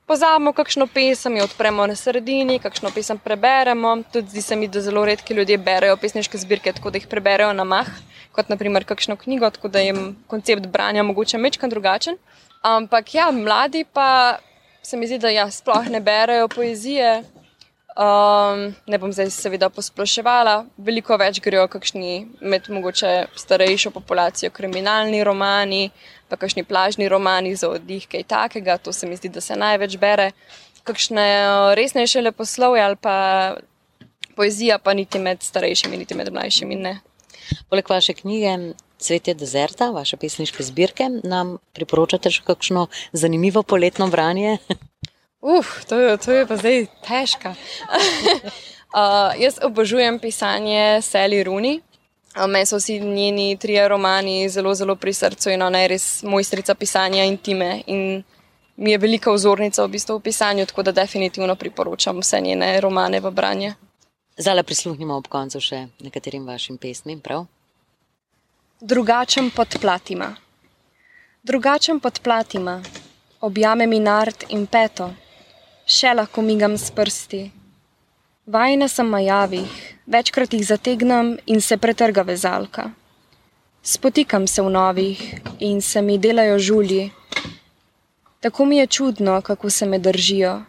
pozabimo 0.06 0.52
kakšno 0.52 0.86
pesem, 0.86 1.38
jo 1.40 1.48
odpremo 1.48 1.86
na 1.90 1.96
sredini, 1.96 2.60
kakšno 2.62 2.92
pesem 2.94 3.18
preberemo. 3.18 3.96
Tudi 4.12 4.36
zdi 4.36 4.42
se 4.42 4.56
mi, 4.56 4.68
da 4.68 4.80
zelo 4.84 5.04
redki 5.04 5.34
ljudje 5.34 5.58
berejo 5.58 5.96
pesniške 5.96 6.38
zbirke, 6.38 6.72
tako 6.76 6.92
da 6.92 7.00
jih 7.00 7.08
preberejo 7.10 7.52
na 7.52 7.64
mah 7.64 7.88
kot 8.34 8.50
naprimer 8.50 8.84
kakšno 8.84 9.16
knjigo, 9.16 9.50
tako 9.54 9.68
da 9.68 9.80
jim 9.80 10.16
koncept 10.26 10.66
branja 10.66 11.02
mogoče 11.02 11.38
mečkan 11.38 11.70
drugačen. 11.70 12.18
Ampak 12.62 13.14
ja, 13.14 13.30
mladi 13.30 13.84
pa 13.84 14.38
se 14.82 14.96
mi 14.96 15.06
zdi, 15.06 15.18
da 15.18 15.30
ja, 15.30 15.50
sploh 15.50 15.88
ne 15.90 16.00
berejo 16.00 16.48
poezije. 16.48 17.22
Um, 17.94 18.72
ne 18.90 18.98
bom 18.98 19.12
zdaj 19.14 19.28
seveda 19.30 19.68
posploševala, 19.70 20.64
veliko 20.82 21.14
več 21.14 21.38
grejo 21.38 21.68
kakšni 21.70 22.24
med 22.42 22.66
mogoče 22.66 23.10
starejšo 23.38 23.92
populacijo, 23.94 24.50
kriminalni 24.50 25.20
romani, 25.22 25.92
pa 26.26 26.34
kakšni 26.34 26.64
plažni 26.66 27.06
romani 27.08 27.52
za 27.54 27.70
oddih, 27.70 28.08
kaj 28.10 28.24
takega, 28.26 28.80
to 28.82 28.90
se 28.90 29.06
mi 29.06 29.14
zdi, 29.14 29.30
da 29.30 29.38
se 29.40 29.54
največ 29.54 29.94
bere. 30.02 30.32
Kakšne 30.82 31.26
resnejše 31.78 32.24
leposlovje 32.26 32.82
ali 32.82 32.98
pa 32.98 33.14
poezija, 34.34 34.80
pa 34.82 34.94
niti 34.94 35.22
med 35.22 35.46
starejšimi, 35.46 36.00
niti 36.02 36.18
med 36.18 36.32
mlajšimi 36.34 36.74
ne. 36.74 36.96
Poleg 37.70 37.90
vaše 37.90 38.16
knjige 38.18 38.56
Cvetje 38.98 39.34
dezerta, 39.38 39.90
vaše 39.94 40.16
pesniške 40.16 40.64
zbirke, 40.66 41.06
nam 41.22 41.58
priporočate 41.76 42.30
še 42.32 42.42
kakšno 42.42 42.88
zanimivo 43.12 43.62
poletno 43.62 44.10
branje? 44.10 44.58
Uf, 45.44 45.84
to, 45.84 46.16
to 46.16 46.32
je 46.32 46.46
pa 46.48 46.56
zdaj 46.56 46.86
težko. 47.04 47.50
uh, 47.52 49.32
jaz 49.44 49.58
obožujem 49.60 50.16
pisanje 50.18 51.04
Sally 51.04 51.44
Rooney. 51.44 51.82
Meni 52.48 52.66
so 52.66 52.80
vsi 52.80 52.96
njeni 53.00 53.56
trije 53.60 53.88
romani 53.88 54.48
zelo, 54.48 54.74
zelo 54.74 54.96
pri 54.96 55.12
srcu 55.12 55.50
in 55.52 55.62
ona 55.62 55.84
je 55.84 55.88
res 55.88 56.22
mojstrica 56.22 56.74
pisanja 56.74 57.24
intime. 57.24 57.82
In 57.86 58.22
mi 58.76 58.90
je 58.90 58.98
velika 58.98 59.32
vzornica 59.32 59.84
v 59.84 59.88
bistvu 59.88 60.16
v 60.16 60.22
pisanju, 60.22 60.66
tako 60.66 60.82
da 60.82 60.92
definitivno 60.92 61.56
priporočam 61.56 62.18
vse 62.24 62.40
njene 62.40 62.80
romane 62.80 63.20
v 63.20 63.30
branje. 63.30 63.74
Zdaj 64.36 64.62
prisluhnimo 64.62 65.14
ob 65.14 65.28
koncu 65.28 65.60
še 65.60 65.86
nekaterim 66.00 66.46
vašim 66.48 66.78
pesmim, 66.80 67.20
prav? 67.20 67.44
Drugačen 68.80 69.50
podplatima. 69.50 70.32
Drugačen 71.42 72.00
podplatima, 72.00 72.80
objame 73.40 73.86
mi 73.86 74.00
nart 74.00 74.48
in 74.48 74.66
peto, 74.66 75.10
še 75.86 76.14
lahko 76.16 76.42
migam 76.42 76.78
s 76.80 76.90
prsti. 76.90 77.50
Vajna 78.46 78.88
sem 78.88 79.08
majavih, 79.08 79.68
večkrat 80.06 80.52
jih 80.52 80.64
zategnem 80.64 81.36
in 81.46 81.60
se 81.60 81.76
pretrga 81.76 82.22
vezalka. 82.22 82.90
Spotikam 83.82 84.46
se 84.46 84.62
v 84.62 84.70
novih 84.70 85.20
in 85.60 85.80
se 85.80 86.02
mi 86.02 86.18
delajo 86.18 86.58
žulji. 86.58 87.10
Tako 88.40 88.64
mi 88.64 88.78
je 88.78 88.86
čudno, 88.86 89.40
kako 89.42 89.70
se 89.70 89.86
me 89.86 89.98
držijo. 89.98 90.62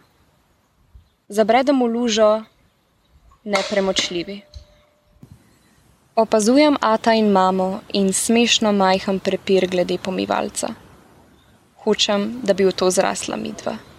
Zabredem 1.28 1.80
v 1.80 1.86
lužo, 1.86 2.44
nepremočljivi. 3.44 4.40
Opazujem 6.16 6.76
ata 6.80 7.12
in 7.12 7.32
mamo 7.32 7.80
in 7.92 8.12
smešno 8.12 8.72
majhen 8.72 9.20
prepir 9.20 9.68
glede 9.68 9.98
pomivalca. 9.98 10.74
Hočem, 11.84 12.40
da 12.42 12.52
bi 12.52 12.64
v 12.64 12.72
to 12.72 12.90
zrasla 12.90 13.36
midva. 13.36 13.95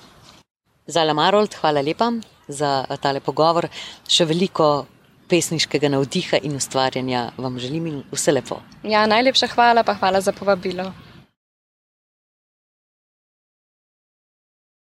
Zala 0.88 1.14
Marold, 1.14 1.54
hvala 1.62 1.82
lepa 1.82 2.12
za 2.48 2.86
tale 3.04 3.20
pogovor. 3.20 3.68
Še 4.08 4.24
veliko 4.26 4.86
pesniškega 5.28 5.90
navdiha 5.92 6.40
in 6.48 6.56
ustvarjanja 6.56 7.32
vam 7.38 7.58
želim 7.60 7.90
in 7.92 7.98
vse 8.12 8.32
lepo. 8.32 8.62
Ja, 8.88 9.04
najlepša 9.06 9.52
hvala, 9.52 9.84
pa 9.84 9.98
hvala 10.00 10.22
za 10.24 10.32
povabilo. 10.32 10.94